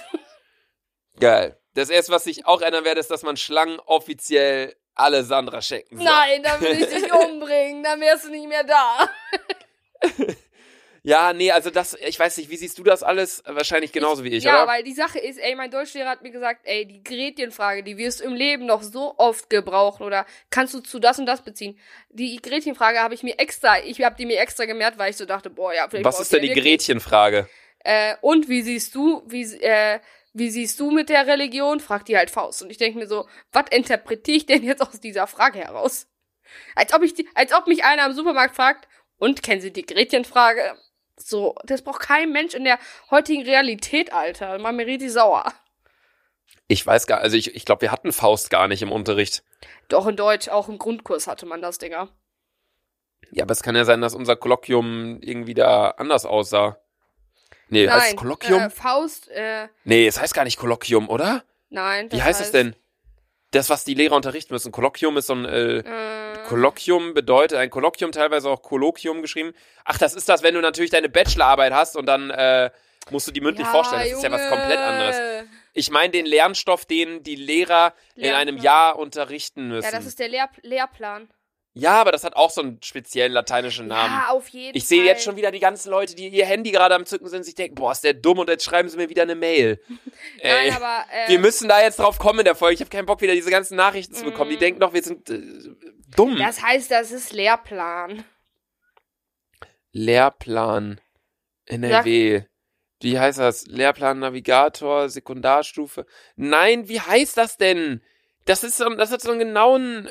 Geil. 1.20 1.58
Das 1.74 1.90
erste, 1.90 2.12
was 2.12 2.26
ich 2.26 2.46
auch 2.46 2.62
ändern 2.62 2.84
werde, 2.84 3.00
ist, 3.00 3.10
dass 3.10 3.22
man 3.22 3.36
Schlangen 3.36 3.78
offiziell 3.80 4.74
alle 4.98 5.22
Sandra 5.22 5.62
schenken 5.62 5.96
soll. 5.96 6.04
Nein, 6.04 6.42
dann 6.42 6.60
will 6.60 6.72
ich 6.72 6.86
dich 6.86 7.12
umbringen, 7.26 7.82
dann 7.82 8.00
wärst 8.00 8.24
du 8.24 8.30
nicht 8.30 8.48
mehr 8.48 8.64
da. 8.64 9.08
Ja, 11.08 11.32
nee, 11.32 11.50
also 11.50 11.70
das, 11.70 11.96
ich 12.06 12.18
weiß 12.18 12.36
nicht, 12.36 12.50
wie 12.50 12.56
siehst 12.56 12.78
du 12.78 12.82
das 12.82 13.02
alles? 13.02 13.42
Wahrscheinlich 13.46 13.92
genauso 13.92 14.24
wie 14.24 14.28
ich, 14.28 14.44
ja, 14.44 14.62
oder? 14.62 14.72
weil 14.72 14.82
die 14.82 14.92
Sache 14.92 15.18
ist, 15.18 15.38
ey, 15.38 15.54
mein 15.54 15.70
Deutschlehrer 15.70 16.10
hat 16.10 16.22
mir 16.22 16.30
gesagt, 16.30 16.60
ey, 16.64 16.84
die 16.86 17.02
Gretchenfrage, 17.02 17.82
die 17.82 17.96
wirst 17.96 18.20
du 18.20 18.24
im 18.24 18.34
Leben 18.34 18.66
noch 18.66 18.82
so 18.82 19.14
oft 19.16 19.48
gebrauchen 19.48 20.02
oder 20.02 20.26
kannst 20.50 20.74
du 20.74 20.80
zu 20.80 20.98
das 20.98 21.18
und 21.18 21.24
das 21.24 21.40
beziehen. 21.40 21.78
Die 22.10 22.36
Gretchenfrage 22.42 22.98
habe 22.98 23.14
ich 23.14 23.22
mir 23.22 23.38
extra, 23.38 23.78
ich 23.82 24.02
habe 24.02 24.16
die 24.16 24.26
mir 24.26 24.38
extra 24.38 24.66
gemerkt, 24.66 24.98
weil 24.98 25.10
ich 25.10 25.16
so 25.16 25.24
dachte, 25.24 25.48
boah, 25.48 25.72
ja, 25.72 25.88
vielleicht 25.88 26.04
was 26.04 26.20
ist 26.20 26.32
ich 26.34 26.40
denn 26.40 26.54
die. 26.54 26.60
Gretchenfrage? 26.60 27.48
Äh, 27.78 28.16
und 28.20 28.48
wie 28.50 28.60
siehst 28.60 28.94
du, 28.94 29.22
wie, 29.26 29.44
äh, 29.62 30.00
wie 30.38 30.50
siehst 30.50 30.78
du 30.80 30.90
mit 30.90 31.08
der 31.08 31.26
Religion? 31.26 31.80
fragt 31.80 32.08
die 32.08 32.16
halt 32.16 32.30
Faust. 32.30 32.62
Und 32.62 32.70
ich 32.70 32.78
denke 32.78 32.98
mir 32.98 33.06
so, 33.06 33.28
was 33.52 33.64
interpretiere 33.70 34.36
ich 34.36 34.46
denn 34.46 34.62
jetzt 34.62 34.82
aus 34.82 35.00
dieser 35.00 35.26
Frage 35.26 35.58
heraus? 35.58 36.06
Als 36.74 36.92
ob 36.94 37.02
ich 37.02 37.14
die, 37.14 37.28
als 37.34 37.52
ob 37.52 37.66
mich 37.66 37.84
einer 37.84 38.06
im 38.06 38.14
Supermarkt 38.14 38.56
fragt, 38.56 38.88
und 39.18 39.42
kennen 39.42 39.60
Sie 39.60 39.72
die 39.72 39.84
Gretchenfrage? 39.84 40.76
So, 41.16 41.56
das 41.64 41.82
braucht 41.82 42.00
kein 42.00 42.32
Mensch 42.32 42.54
in 42.54 42.64
der 42.64 42.78
heutigen 43.10 43.42
Realität, 43.42 44.12
Alter. 44.12 44.58
Mal 44.58 44.72
mir 44.72 44.86
richtig 44.86 45.12
sauer. 45.12 45.52
Ich 46.68 46.86
weiß 46.86 47.06
gar, 47.06 47.20
also 47.20 47.36
ich, 47.36 47.56
ich 47.56 47.64
glaube, 47.64 47.82
wir 47.82 47.92
hatten 47.92 48.12
Faust 48.12 48.50
gar 48.50 48.68
nicht 48.68 48.82
im 48.82 48.92
Unterricht. 48.92 49.42
Doch 49.88 50.06
in 50.06 50.16
Deutsch, 50.16 50.48
auch 50.48 50.68
im 50.68 50.78
Grundkurs 50.78 51.26
hatte 51.26 51.46
man 51.46 51.60
das, 51.60 51.78
Dinger. 51.78 52.08
Ja, 53.32 53.44
aber 53.44 53.52
es 53.52 53.62
kann 53.62 53.74
ja 53.74 53.84
sein, 53.84 54.00
dass 54.00 54.14
unser 54.14 54.36
Kolloquium 54.36 55.20
irgendwie 55.20 55.54
da 55.54 55.90
anders 55.90 56.24
aussah. 56.24 56.78
Nee, 57.68 57.86
Nein, 57.86 57.94
heißt 57.94 58.10
es 58.10 58.16
Kolloquium? 58.16 58.62
Äh, 58.62 58.70
Faust, 58.70 59.28
äh, 59.28 59.68
nee, 59.84 60.06
es 60.06 60.18
heißt 60.20 60.34
gar 60.34 60.44
nicht 60.44 60.58
Kolloquium, 60.58 61.08
oder? 61.08 61.44
nein. 61.70 62.10
Wie 62.10 62.22
heißt 62.22 62.40
es 62.40 62.50
denn? 62.50 62.74
Das, 63.50 63.70
was 63.70 63.84
die 63.84 63.94
Lehrer 63.94 64.16
unterrichten 64.16 64.52
müssen. 64.52 64.72
Kolloquium 64.72 65.16
ist 65.16 65.26
so 65.26 65.34
ein 65.34 65.44
äh, 65.46 65.78
Äh, 65.78 66.38
Kolloquium 66.48 67.14
bedeutet, 67.14 67.58
ein 67.58 67.70
Kolloquium 67.70 68.12
teilweise 68.12 68.48
auch 68.48 68.62
Kolloquium 68.62 69.22
geschrieben. 69.22 69.52
Ach, 69.84 69.98
das 69.98 70.14
ist 70.14 70.28
das, 70.28 70.42
wenn 70.42 70.54
du 70.54 70.60
natürlich 70.60 70.90
deine 70.90 71.08
Bachelorarbeit 71.08 71.72
hast 71.72 71.96
und 71.96 72.06
dann 72.06 72.30
äh, 72.30 72.70
musst 73.10 73.26
du 73.26 73.32
die 73.32 73.40
mündlich 73.40 73.66
ja, 73.66 73.72
vorstellen. 73.72 74.02
Das 74.02 74.12
ist 74.12 74.22
ja 74.22 74.30
was 74.30 74.48
komplett 74.48 74.78
anderes. 74.78 75.16
Ich 75.72 75.90
meine 75.90 76.10
den 76.10 76.26
Lernstoff, 76.26 76.84
den 76.84 77.22
die 77.22 77.36
Lehrer 77.36 77.94
in 78.16 78.32
einem 78.32 78.56
Lehrplan. 78.56 78.64
Jahr 78.64 78.98
unterrichten 78.98 79.68
müssen. 79.68 79.84
Ja, 79.84 79.92
das 79.96 80.06
ist 80.06 80.18
der 80.18 80.28
Lehr 80.28 80.48
Lehrplan. 80.62 81.28
Ja, 81.74 82.00
aber 82.00 82.10
das 82.10 82.24
hat 82.24 82.34
auch 82.34 82.50
so 82.50 82.60
einen 82.60 82.82
speziellen 82.82 83.32
lateinischen 83.32 83.86
Namen. 83.86 84.12
Ja, 84.12 84.30
auf 84.30 84.48
jeden 84.48 84.76
Ich 84.76 84.88
sehe 84.88 84.98
Fall. 85.00 85.06
jetzt 85.06 85.22
schon 85.22 85.36
wieder 85.36 85.52
die 85.52 85.60
ganzen 85.60 85.90
Leute, 85.90 86.16
die 86.16 86.26
ihr 86.28 86.44
Handy 86.46 86.72
gerade 86.72 86.94
am 86.96 87.06
Zücken 87.06 87.28
sind, 87.28 87.44
sich 87.44 87.54
denken, 87.54 87.76
boah, 87.76 87.92
ist 87.92 88.02
der 88.02 88.14
dumm 88.14 88.38
und 88.38 88.48
jetzt 88.48 88.64
schreiben 88.64 88.88
sie 88.88 88.96
mir 88.96 89.08
wieder 89.08 89.22
eine 89.22 89.36
Mail. 89.36 89.80
Ey, 90.40 90.70
Nein, 90.70 90.76
aber, 90.82 91.04
äh, 91.12 91.28
wir 91.28 91.38
müssen 91.38 91.68
da 91.68 91.80
jetzt 91.80 91.98
drauf 92.00 92.18
kommen 92.18 92.40
in 92.40 92.44
der 92.46 92.56
Folge. 92.56 92.74
Ich 92.74 92.80
habe 92.80 92.90
keinen 92.90 93.06
Bock, 93.06 93.20
wieder 93.20 93.34
diese 93.34 93.50
ganzen 93.50 93.76
Nachrichten 93.76 94.14
zu 94.14 94.24
bekommen. 94.24 94.50
Die 94.50 94.56
Mhm. 94.56 94.60
denken 94.60 94.80
doch, 94.80 94.92
wir 94.92 95.02
sind 95.02 95.30
äh, 95.30 95.40
dumm. 96.16 96.36
Das 96.38 96.62
heißt, 96.62 96.90
das 96.90 97.12
ist 97.12 97.32
Lehrplan. 97.32 98.24
Lehrplan 99.92 101.00
NRW. 101.66 102.42
Wie 103.00 103.18
heißt 103.18 103.38
das? 103.38 103.66
Lehrplan 103.66 104.18
Navigator, 104.18 105.08
Sekundarstufe. 105.08 106.06
Nein, 106.36 106.88
wie 106.88 107.00
heißt 107.00 107.36
das 107.36 107.56
denn? 107.56 108.02
Das 108.44 108.64
ist 108.64 108.76
so, 108.78 108.88
das 108.94 109.12
hat 109.12 109.20
so 109.20 109.30
einen 109.30 109.38
genauen. 109.38 110.10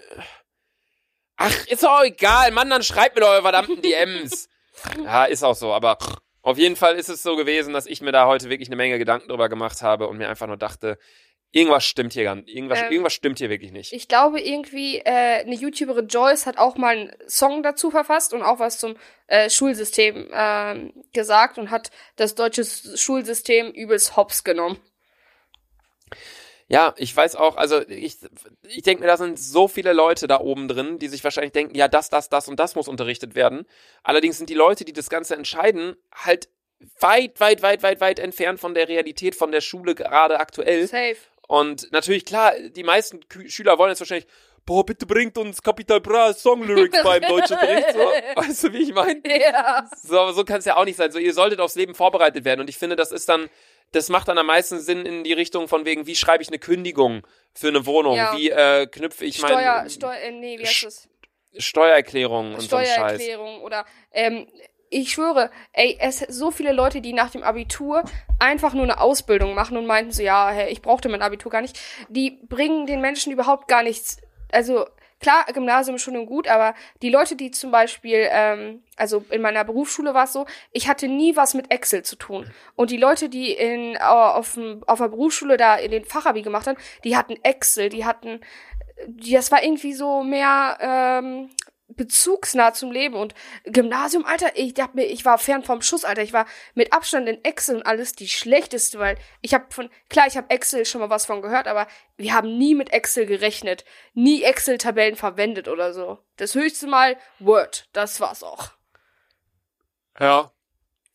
Ach, 1.38 1.67
ist 1.67 1.84
doch 1.84 2.03
egal, 2.03 2.51
Mann, 2.51 2.70
dann 2.70 2.84
schreibt 2.84 3.15
mir 3.15 3.22
doch 3.22 3.29
eure 3.29 3.44
verdammten 3.44 3.82
DMs. 3.82 4.50
ja, 5.03 5.25
ist 5.25 5.44
auch 5.44 5.56
so, 5.56 5.72
aber 5.72 5.98
auf 6.41 6.58
jeden 6.58 6.75
Fall 6.75 6.96
ist 6.96 7.10
es 7.10 7.24
so 7.24 7.36
gewesen, 7.36 7.74
dass 7.74 7.86
ich 7.86 8.01
mir 8.01 8.12
da 8.12 8.25
heute 8.25 8.50
wirklich 8.50 8.70
eine 8.70 8.75
Menge 8.75 8.98
Gedanken 8.98 9.29
drüber 9.29 9.50
gemacht 9.50 9.82
habe 9.82 10.08
und 10.08 10.17
mir 10.17 10.29
einfach 10.29 10.48
nur 10.48 10.58
dachte, 10.58 10.98
irgendwas 11.51 11.86
stimmt 11.86 12.13
hier 12.13 12.24
gar 12.24 12.36
nicht. 12.36 12.50
Irgendwas, 12.50 12.82
Ähm, 12.82 12.91
irgendwas 12.91 13.13
stimmt 13.13 13.39
hier 13.39 13.50
wirklich 13.50 13.72
nicht. 13.72 13.94
Ich 13.94 14.08
glaube 14.08 14.39
irgendwie, 14.39 14.98
äh, 15.00 15.41
eine 15.41 15.56
YouTuberin 15.56 16.08
Joyce 16.08 16.46
hat 16.46 16.58
auch 16.58 16.75
mal 16.77 16.96
einen 16.96 17.12
Song 17.27 17.63
dazu 17.63 17.91
verfasst 17.91 18.34
und 18.34 18.44
auch 18.44 18.60
was 18.60 18.79
zum 18.79 18.96
äh, 19.27 19.50
Schulsystem 19.50 20.29
ähm, 20.32 20.94
gesagt 21.13 21.58
und 21.58 21.70
hat 21.70 21.91
das 22.15 22.36
deutsche 22.36 22.65
Schulsystem 22.65 23.72
übelst 23.72 24.15
hops 24.15 24.44
genommen. 24.44 24.79
Ja, 26.69 26.93
ich 26.97 27.15
weiß 27.15 27.38
auch, 27.38 27.55
also 27.55 27.79
ich, 27.88 28.17
ich 28.63 28.81
denke 28.81 29.01
mir, 29.01 29.07
da 29.07 29.15
sind 29.15 29.39
so 29.39 29.69
viele 29.69 29.93
Leute 29.93 30.27
da 30.27 30.41
oben 30.41 30.67
drin, 30.67 31.00
die 31.00 31.07
sich 31.07 31.24
wahrscheinlich 31.24 31.53
denken, 31.53 31.75
ja, 31.75 31.88
das, 31.88 32.09
das, 32.09 32.27
das 32.27 32.50
und 32.50 32.59
das 32.59 32.75
muss 32.75 32.89
unterrichtet 32.89 33.36
werden. 33.36 33.65
Allerdings 34.03 34.38
sind 34.38 34.50
die 34.50 34.53
Leute, 34.53 34.83
die 34.83 34.91
das 34.91 35.09
Ganze 35.09 35.36
entscheiden, 35.36 35.95
halt 36.13 36.50
weit, 37.00 37.39
weit, 37.39 37.62
weit, 37.62 37.83
weit, 37.83 38.01
weit 38.01 38.19
entfernt 38.19 38.59
von 38.59 38.74
der 38.74 38.89
Realität, 38.89 39.36
von 39.36 39.51
der 39.51 39.62
Schule 39.62 39.95
gerade 39.95 40.39
aktuell. 40.39 40.88
Safe. 40.88 41.15
Und 41.47 41.89
natürlich, 41.93 42.25
klar, 42.25 42.53
die 42.59 42.83
meisten 42.83 43.21
Schüler 43.47 43.77
wollen 43.77 43.91
jetzt 43.91 44.01
wahrscheinlich, 44.01 44.27
boah, 44.65 44.86
bitte 44.86 45.05
bringt 45.05 45.38
uns 45.38 45.62
Capital 45.62 46.01
Bra 46.01 46.33
Song 46.33 46.62
Lyrics 46.63 47.01
beim 47.01 47.21
Deutschunterricht. 47.27 47.93
So, 47.93 48.00
weißt 48.41 48.63
du, 48.65 48.74
wie 48.74 48.83
ich 48.83 48.93
meine? 48.93 49.21
Ja. 49.25 49.89
So, 50.03 50.19
aber 50.19 50.33
so 50.33 50.44
kann 50.44 50.59
es 50.59 50.65
ja 50.65 50.75
auch 50.75 50.85
nicht 50.85 50.98
sein. 50.98 51.11
So, 51.11 51.20
ihr 51.20 51.33
solltet 51.33 51.61
aufs 51.61 51.75
Leben 51.75 51.96
vorbereitet 51.96 52.44
werden. 52.44 52.59
Und 52.59 52.70
ich 52.70 52.77
finde, 52.77 52.98
das 52.98 53.13
ist 53.13 53.29
dann, 53.29 53.50
das 53.91 54.09
macht 54.09 54.27
dann 54.27 54.37
am 54.37 54.47
meisten 54.47 54.79
Sinn 54.79 55.05
in 55.05 55.23
die 55.23 55.33
Richtung 55.33 55.67
von 55.67 55.85
wegen, 55.85 56.07
wie 56.07 56.15
schreibe 56.15 56.43
ich 56.43 56.50
eine 56.50 56.59
Kündigung 56.59 57.25
für 57.53 57.69
eine 57.69 57.85
Wohnung? 57.85 58.15
Ja. 58.15 58.35
Wie 58.35 58.50
äh, 58.50 58.87
knüpfe 58.87 59.25
ich 59.25 59.37
Steuer, 59.37 59.77
meine 59.77 59.89
Steuer, 59.89 60.15
äh, 60.15 60.31
nee, 60.31 60.59
wie 60.59 60.65
heißt 60.65 60.83
das? 60.83 61.09
Steuererklärung 61.57 62.53
und 62.53 62.61
so 62.61 62.75
ein 62.75 62.85
Scheiß? 62.85 62.93
Steuererklärung 62.93 63.61
oder 63.61 63.85
ähm, 64.11 64.47
ich 64.89 65.11
schwöre, 65.11 65.51
ey, 65.73 65.97
es 66.00 66.19
so 66.19 66.51
viele 66.51 66.71
Leute, 66.71 67.01
die 67.01 67.13
nach 67.13 67.31
dem 67.31 67.43
Abitur 67.43 68.03
einfach 68.39 68.73
nur 68.73 68.83
eine 68.83 69.01
Ausbildung 69.01 69.53
machen 69.53 69.77
und 69.77 69.85
meinten 69.85 70.11
so, 70.11 70.23
ja, 70.23 70.50
hey, 70.50 70.71
ich 70.71 70.81
brauchte 70.81 71.09
mein 71.09 71.21
Abitur 71.21 71.51
gar 71.51 71.61
nicht, 71.61 71.79
die 72.09 72.39
bringen 72.47 72.85
den 72.85 73.01
Menschen 73.01 73.33
überhaupt 73.33 73.67
gar 73.67 73.83
nichts. 73.83 74.17
Also 74.51 74.85
klar, 75.20 75.46
Gymnasium 75.53 75.96
ist 75.96 76.03
schon 76.03 76.18
und 76.18 76.25
gut, 76.25 76.48
aber 76.48 76.75
die 77.01 77.10
Leute, 77.10 77.36
die 77.36 77.51
zum 77.51 77.72
Beispiel, 77.72 78.27
ähm, 78.30 78.84
also 78.96 79.25
in 79.30 79.42
meiner 79.42 79.64
Berufsschule 79.64 80.14
war 80.14 80.25
es 80.25 80.34
so, 80.34 80.46
ich 80.72 80.88
hatte 80.88 81.08
nie 81.08 81.36
was 81.36 81.53
mit 81.53 81.72
Excel 81.72 82.03
zu 82.03 82.16
tun. 82.16 82.50
Und 82.75 82.92
die 82.92 82.98
Leute, 82.98 83.30
die 83.30 83.51
in 83.51 83.98
auf, 83.98 84.58
auf 84.86 85.00
der 85.00 85.08
Berufsschule 85.08 85.58
da 85.58 85.75
in 85.75 85.92
den 85.92 86.06
Fachabi 86.06 86.42
gemacht 86.42 86.68
haben, 86.68 86.77
die 87.03 87.18
hatten 87.18 87.36
Excel, 87.44 87.90
die 87.90 88.06
hatten 88.06 88.40
die, 89.06 89.34
das 89.34 89.51
war 89.51 89.64
irgendwie 89.64 89.94
so 89.94 90.24
mehr 90.24 90.77
ähm, 90.82 91.50
bezugsnah 91.87 92.73
zum 92.73 92.91
Leben 92.91 93.15
und 93.15 93.33
Gymnasium, 93.63 94.25
Alter, 94.25 94.51
ich 94.55 94.73
dachte 94.73 94.95
mir, 94.95 95.05
ich 95.05 95.23
war 95.25 95.37
fern 95.37 95.63
vom 95.63 95.81
Schuss, 95.81 96.03
Alter, 96.03 96.21
ich 96.21 96.33
war 96.33 96.45
mit 96.73 96.91
Abstand 96.93 97.29
in 97.29 97.43
Excel 97.43 97.77
und 97.77 97.85
alles 97.85 98.13
die 98.13 98.27
schlechteste, 98.27 99.00
weil 99.00 99.17
ich 99.41 99.53
habe 99.53 99.65
von 99.69 99.89
klar, 100.09 100.27
ich 100.27 100.37
habe 100.37 100.50
Excel 100.50 100.85
schon 100.85 101.01
mal 101.01 101.09
was 101.09 101.25
von 101.25 101.41
gehört, 101.41 101.67
aber 101.67 101.87
wir 102.17 102.33
haben 102.33 102.57
nie 102.57 102.75
mit 102.75 102.91
Excel 102.91 103.25
gerechnet, 103.25 103.85
nie 104.13 104.43
Excel 104.43 104.77
Tabellen 104.77 105.15
verwendet 105.15 105.67
oder 105.67 105.93
so. 105.93 106.19
Das 106.35 106.55
höchste 106.55 106.87
Mal 106.87 107.17
Word, 107.39 107.87
das 107.93 108.19
war's 108.19 108.43
auch. 108.43 108.71
Ja. 110.19 110.51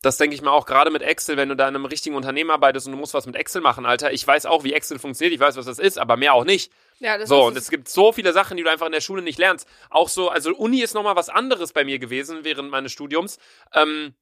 Das 0.01 0.17
denke 0.17 0.35
ich 0.35 0.41
mir 0.41 0.51
auch 0.51 0.65
gerade 0.65 0.91
mit 0.91 1.01
Excel, 1.01 1.37
wenn 1.37 1.47
du 1.47 1.55
da 1.55 1.65
in 1.69 1.75
einem 1.75 1.85
richtigen 1.85 2.17
Unternehmen 2.17 2.51
arbeitest 2.51 2.87
und 2.87 2.91
du 2.91 2.97
musst 2.97 3.13
was 3.13 3.25
mit 3.25 3.37
Excel 3.37 3.61
machen, 3.61 3.85
Alter. 3.85 4.11
Ich 4.11 4.27
weiß 4.27 4.45
auch, 4.45 4.65
wie 4.65 4.73
Excel 4.73 4.99
funktioniert, 4.99 5.33
ich 5.33 5.39
weiß, 5.39 5.55
was 5.55 5.65
das 5.65 5.79
ist, 5.79 5.97
aber 5.97 6.17
mehr 6.17 6.33
auch 6.33 6.43
nicht. 6.43 6.73
Ja, 6.99 7.17
das 7.17 7.29
So, 7.29 7.45
und 7.45 7.57
es 7.57 7.69
gibt 7.69 7.89
so 7.89 8.11
viele 8.11 8.33
Sachen, 8.33 8.57
die 8.57 8.63
du 8.63 8.71
einfach 8.71 8.85
in 8.85 8.91
der 8.91 9.01
Schule 9.01 9.21
nicht 9.21 9.39
lernst. 9.39 9.67
Auch 9.89 10.09
so, 10.09 10.29
also 10.29 10.55
Uni 10.55 10.81
ist 10.81 10.93
nochmal 10.93 11.15
was 11.15 11.29
anderes 11.29 11.73
bei 11.73 11.83
mir 11.83 11.99
gewesen 11.99 12.39
während 12.43 12.69
meines 12.69 12.91
Studiums. 12.91 13.39
Ähm, 13.73 14.13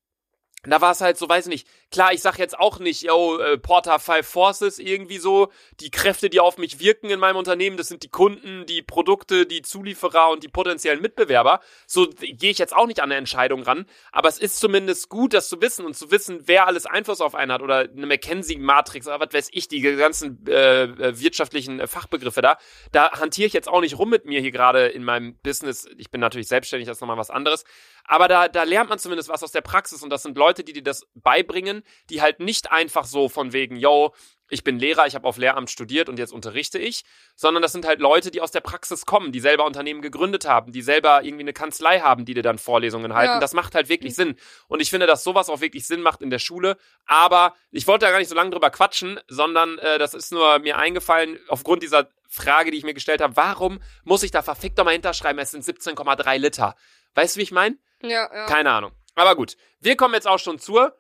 da 0.70 0.80
war 0.80 0.92
es 0.92 1.02
halt 1.02 1.18
so, 1.18 1.28
weiß 1.28 1.48
ich 1.48 1.50
nicht. 1.50 1.68
Klar, 1.92 2.14
ich 2.14 2.22
sag 2.22 2.38
jetzt 2.38 2.58
auch 2.58 2.80
nicht, 2.80 3.02
yo, 3.02 3.38
äh, 3.40 3.58
Porter 3.58 3.98
Five 4.00 4.28
Forces 4.28 4.78
irgendwie 4.78 5.18
so. 5.18 5.52
Die 5.80 5.90
Kräfte, 5.90 6.30
die 6.30 6.40
auf 6.40 6.58
mich 6.58 6.80
wirken 6.80 7.10
in 7.10 7.20
meinem 7.20 7.36
Unternehmen, 7.36 7.78
das 7.78 7.88
sind 7.88 8.04
die 8.04 8.10
Kunden, 8.10 8.66
die 8.68 8.84
Produkte, 8.84 9.48
die 9.48 9.64
Zulieferer 9.64 10.30
und 10.30 10.44
die 10.44 10.48
potenziellen 10.48 11.02
Mitbewerber. 11.02 11.62
So 11.88 12.08
gehe 12.08 12.52
ich 12.52 12.60
jetzt 12.60 12.76
auch 12.76 12.86
nicht 12.86 13.00
an 13.00 13.12
eine 13.12 13.16
Entscheidung 13.16 13.64
ran. 13.64 13.88
Aber 14.12 14.30
es 14.30 14.38
ist 14.38 14.60
zumindest 14.60 15.10
gut, 15.10 15.34
das 15.34 15.50
zu 15.50 15.62
wissen 15.62 15.86
und 15.86 15.96
zu 15.96 16.12
wissen, 16.12 16.42
wer 16.46 16.68
alles 16.68 16.86
Einfluss 16.86 17.22
auf 17.22 17.34
einen 17.34 17.52
hat 17.52 17.64
oder 17.64 17.80
eine 17.80 18.06
McKenzie-Matrix 18.06 19.08
oder 19.08 19.20
was 19.20 19.34
weiß 19.34 19.50
ich, 19.52 19.68
die 19.68 19.82
ganzen 19.82 20.46
äh, 20.48 20.84
äh, 20.84 21.20
wirtschaftlichen 21.20 21.80
äh, 21.80 21.88
Fachbegriffe 21.88 22.42
da. 22.42 22.58
Da 22.92 23.12
hantiere 23.20 23.48
ich 23.48 23.54
jetzt 23.54 23.68
auch 23.68 23.82
nicht 23.82 23.98
rum 23.98 24.10
mit 24.10 24.26
mir 24.26 24.42
hier 24.42 24.52
gerade 24.52 24.88
in 24.88 25.04
meinem 25.04 25.36
Business. 25.38 25.88
Ich 25.98 26.12
bin 26.12 26.22
natürlich 26.22 26.48
selbstständig, 26.48 26.88
das 26.88 26.98
ist 26.98 27.02
nochmal 27.02 27.18
was 27.18 27.32
anderes. 27.32 27.66
Aber 28.06 28.28
da, 28.28 28.48
da 28.48 28.64
lernt 28.64 28.90
man 28.90 29.00
zumindest 29.00 29.30
was 29.30 29.44
aus 29.44 29.52
der 29.52 29.62
Praxis 29.62 30.04
und 30.04 30.10
das 30.10 30.24
sind 30.24 30.38
Leute, 30.38 30.64
die 30.64 30.74
dir 30.74 30.84
das 30.84 31.08
beibringen, 31.16 31.84
die 32.10 32.22
halt 32.22 32.40
nicht 32.40 32.72
einfach 32.72 33.06
so 33.06 33.30
von 33.30 33.54
wegen, 33.54 33.76
yo, 33.76 34.14
ich 34.52 34.64
bin 34.64 34.78
Lehrer, 34.78 35.08
ich 35.08 35.16
habe 35.16 35.28
auf 35.28 35.38
Lehramt 35.38 35.70
studiert 35.70 36.10
und 36.10 36.20
jetzt 36.20 36.34
unterrichte 36.34 36.78
ich, 36.78 37.04
sondern 37.36 37.64
das 37.64 37.72
sind 37.72 37.88
halt 37.88 38.02
Leute, 38.02 38.32
die 38.32 38.42
aus 38.42 38.52
der 38.52 38.60
Praxis 38.60 39.06
kommen, 39.06 39.32
die 39.32 39.40
selber 39.40 39.66
Unternehmen 39.66 40.02
gegründet 40.02 40.46
haben, 40.46 40.74
die 40.74 40.82
selber 40.82 41.24
irgendwie 41.24 41.44
eine 41.44 41.54
Kanzlei 41.54 42.02
haben, 42.02 42.26
die 42.26 42.34
dir 42.34 42.44
dann 42.44 42.58
Vorlesungen 42.58 43.14
halten. 43.14 43.36
Ja. 43.36 43.40
Das 43.40 43.54
macht 43.54 43.74
halt 43.74 43.88
wirklich 43.88 44.14
Sinn. 44.14 44.36
Und 44.68 44.82
ich 44.82 44.90
finde, 44.90 45.08
dass 45.08 45.24
sowas 45.24 45.50
auch 45.50 45.62
wirklich 45.62 45.88
Sinn 45.88 46.02
macht 46.02 46.22
in 46.22 46.30
der 46.30 46.40
Schule. 46.40 46.78
Aber 47.06 47.56
ich 47.72 47.88
wollte 47.88 48.06
da 48.06 48.12
gar 48.12 48.20
nicht 48.20 48.28
so 48.28 48.36
lange 48.36 48.52
drüber 48.52 48.70
quatschen, 48.70 49.20
sondern 49.30 49.80
äh, 49.80 49.98
das 49.98 50.14
ist 50.14 50.34
nur 50.34 50.60
mir 50.60 50.78
eingefallen 50.78 51.40
aufgrund 51.48 51.82
dieser 51.82 52.10
Frage, 52.28 52.72
die 52.72 52.78
ich 52.78 52.84
mir 52.84 52.94
gestellt 52.94 53.22
habe. 53.22 53.38
Warum 53.38 53.80
muss 54.04 54.24
ich 54.24 54.32
da 54.32 54.42
verfickt 54.42 54.78
nochmal 54.78 54.94
hinterschreiben, 54.94 55.40
es 55.40 55.52
sind 55.52 55.64
17,3 55.64 56.38
Liter? 56.38 56.76
Weißt 57.16 57.36
du, 57.36 57.40
wie 57.40 57.44
ich 57.44 57.52
meine? 57.52 57.78
Ja, 58.04 58.30
ja. 58.34 58.46
Keine 58.46 58.72
Ahnung. 58.72 58.92
Aber 59.16 59.36
gut, 59.36 59.58
wir 59.80 59.96
kommen 59.96 60.14
jetzt 60.14 60.28
auch 60.28 60.40
schon 60.40 60.60
zur 60.60 60.96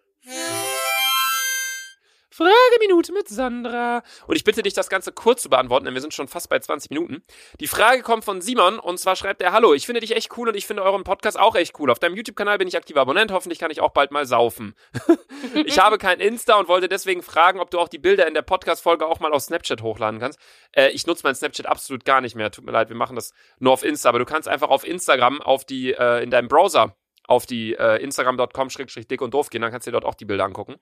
Frageminute 2.32 3.12
mit 3.12 3.28
Sandra. 3.28 4.04
Und 4.26 4.38
ich 4.38 4.46
bitte 4.46 4.63
dich, 4.63 4.74
das 4.74 4.89
Ganze 4.89 5.12
kurz 5.12 5.41
zu 5.41 5.50
beantworten, 5.50 5.86
denn 5.86 5.94
wir 5.94 6.02
sind 6.02 6.13
schon 6.13 6.30
fast 6.30 6.50
bei 6.50 6.60
20 6.60 6.89
Minuten. 6.89 7.24
Die 7.60 7.67
Frage 7.67 8.02
kommt 8.02 8.24
von 8.24 8.41
Simon 8.41 8.80
und 8.80 9.00
zwar 9.00 9.17
schreibt 9.17 9.41
er, 9.41 9.52
Hallo, 9.52 9.74
ich 9.74 9.86
finde 9.86 10.00
dich 10.00 10.15
echt 10.15 10.38
cool 10.38 10.48
und 10.48 10.56
ich 10.56 10.65
finde 10.65 10.84
euren 10.84 11.04
Podcast 11.04 11.38
auch 11.38 11.56
echt 11.56 11.78
cool. 11.80 11.91
Auf 11.91 12.00
deinem 12.00 12.15
YouTube-Kanal 12.15 12.58
bin 12.58 12.70
ich 12.70 12.78
aktiver 12.78 13.02
Abonnent, 13.02 13.32
hoffentlich 13.32 13.60
kann 13.60 13.70
ich 13.70 13.82
auch 13.82 13.91
bald 13.91 14.12
mal 14.12 14.26
saufen. 14.26 14.76
ich 15.65 15.78
habe 15.78 15.98
kein 15.98 16.22
Insta 16.22 16.56
und 16.56 16.70
wollte 16.70 16.88
deswegen 16.88 17.22
fragen, 17.22 17.60
ob 17.60 17.70
du 17.70 17.80
auch 17.80 17.89
die 17.89 18.00
Bilder 18.00 18.28
in 18.28 18.34
der 18.34 18.44
Podcast-Folge 18.44 19.06
auch 19.06 19.20
mal 19.20 19.34
auf 19.34 19.41
Snapchat 19.41 19.82
hochladen 19.82 20.20
kannst. 20.22 20.39
Äh, 20.72 20.89
ich 20.91 21.06
nutze 21.06 21.24
mein 21.26 21.36
Snapchat 21.36 21.65
absolut 21.65 22.06
gar 22.06 22.22
nicht 22.22 22.36
mehr, 22.36 22.50
tut 22.50 22.65
mir 22.65 22.72
leid, 22.72 22.89
wir 22.89 22.96
machen 22.96 23.17
das 23.17 23.34
nur 23.60 23.74
auf 23.74 23.84
Insta, 23.84 24.10
aber 24.10 24.20
du 24.20 24.26
kannst 24.26 24.48
einfach 24.48 24.70
auf 24.70 24.88
Instagram 24.88 25.41
auf 25.41 25.65
die, 25.65 25.91
äh, 25.91 26.24
in 26.24 26.32
deinem 26.32 26.48
Browser 26.48 26.96
auf 27.32 27.46
die 27.46 27.74
äh, 27.76 27.96
Instagram.com-dick 28.04 29.22
und 29.22 29.34
doof 29.34 29.50
gehen, 29.50 29.62
dann 29.62 29.72
kannst 29.72 29.88
du 29.88 29.91
dir 29.91 29.94
dort 29.94 30.04
auch 30.04 30.15
die 30.15 30.26
Bilder 30.26 30.44
angucken. 30.44 30.76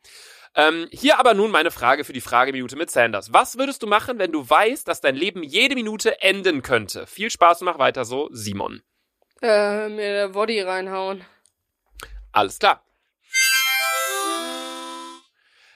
Ähm, 0.55 0.87
hier 0.91 1.19
aber 1.19 1.35
nun 1.35 1.51
meine 1.51 1.69
Frage 1.69 2.03
für 2.03 2.11
die 2.11 2.21
Frageminute 2.21 2.75
mit 2.75 2.89
Sanders. 2.89 3.31
Was 3.31 3.59
würdest 3.59 3.83
du 3.83 3.87
machen, 3.87 4.17
wenn 4.17 4.31
du 4.31 4.49
weißt, 4.49 4.87
dass 4.87 4.99
dein 4.99 5.15
Leben 5.15 5.43
jede 5.43 5.75
Minute 5.75 6.23
enden 6.23 6.63
könnte? 6.63 7.05
Viel 7.05 7.29
Spaß 7.29 7.61
und 7.61 7.65
mach 7.65 7.77
weiter 7.77 8.03
so, 8.03 8.29
Simon. 8.31 8.81
Äh, 9.43 9.89
mir 9.89 10.11
der 10.11 10.29
Body 10.29 10.59
reinhauen. 10.59 11.23
Alles 12.31 12.57
klar. 12.57 12.83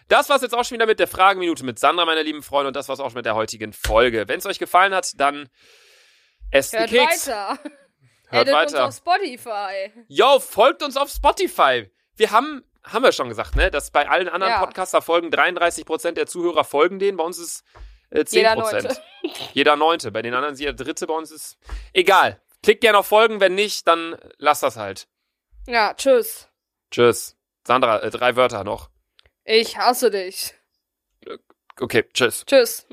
Das 0.08 0.30
war's 0.30 0.42
jetzt 0.42 0.56
auch 0.56 0.66
schon 0.66 0.76
wieder 0.76 0.88
mit 0.88 1.00
der 1.00 1.08
Frageminute 1.08 1.64
mit 1.64 1.78
Sandra, 1.78 2.06
meine 2.06 2.24
lieben 2.24 2.42
Freunde, 2.42 2.70
und 2.70 2.76
das 2.76 2.90
war's 2.90 3.00
auch 3.00 3.10
schon 3.10 3.20
mit 3.20 3.28
der 3.28 3.36
heutigen 3.36 3.74
Folge. 3.74 4.28
Wenn 4.28 4.40
es 4.40 4.46
euch 4.48 4.58
gefallen 4.60 4.94
hat, 4.94 5.20
dann 5.20 5.50
esst 6.50 6.74
Hört 6.74 6.90
Keks. 6.90 7.28
weiter. 7.28 7.60
Hört 8.34 8.50
Addet 8.50 8.54
weiter. 8.54 8.86
uns 8.88 8.98
auf 8.98 9.16
Spotify. 9.16 9.92
Yo, 10.08 10.40
folgt 10.40 10.84
uns 10.84 10.98
auf 10.98 11.10
Spotify. 11.10 11.90
Wir 12.16 12.32
haben, 12.32 12.64
haben 12.84 13.04
wir 13.04 13.12
schon 13.12 13.30
gesagt, 13.30 13.56
ne, 13.56 13.72
dass 13.72 13.92
bei 13.92 14.08
allen 14.10 14.28
anderen 14.30 14.54
Ja. 14.54 14.60
Podcaster-Folgen 14.66 15.30
33% 15.30 16.12
der 16.14 16.28
Zuhörer 16.28 16.64
folgen 16.64 17.00
denen. 17.00 17.18
Bei 17.18 17.24
uns 17.24 17.38
ist 17.40 17.64
äh, 18.10 18.22
10%. 18.22 18.36
Jeder 18.36 18.56
Neunte. 18.56 18.98
Jeder 19.54 19.76
Neunte. 19.76 20.12
Bei 20.12 20.22
den 20.22 20.34
anderen 20.34 20.54
ist 20.54 20.60
jeder 20.60 20.74
Dritte. 20.74 21.08
Bei 21.08 21.14
uns 21.16 21.32
ist 21.32 21.58
egal. 21.94 22.42
Klickt 22.62 22.82
gerne 22.82 22.98
auf 23.00 23.08
Folgen. 23.08 23.40
Wenn 23.40 23.56
nicht, 23.56 23.88
dann 23.88 24.18
lasst 24.38 24.64
das 24.64 24.78
halt. 24.78 25.08
Ja, 25.68 25.94
tschüss. 25.94 26.50
Tschüss. 26.92 27.38
Sandra, 27.66 28.00
äh, 28.00 28.10
drei 28.10 28.36
Wörter 28.36 28.64
noch. 28.64 28.90
Ich 29.46 29.78
hasse 29.78 30.12
dich. 30.12 30.54
Okay, 31.80 32.04
tschüss. 32.14 32.46
Tschüss. 32.46 32.86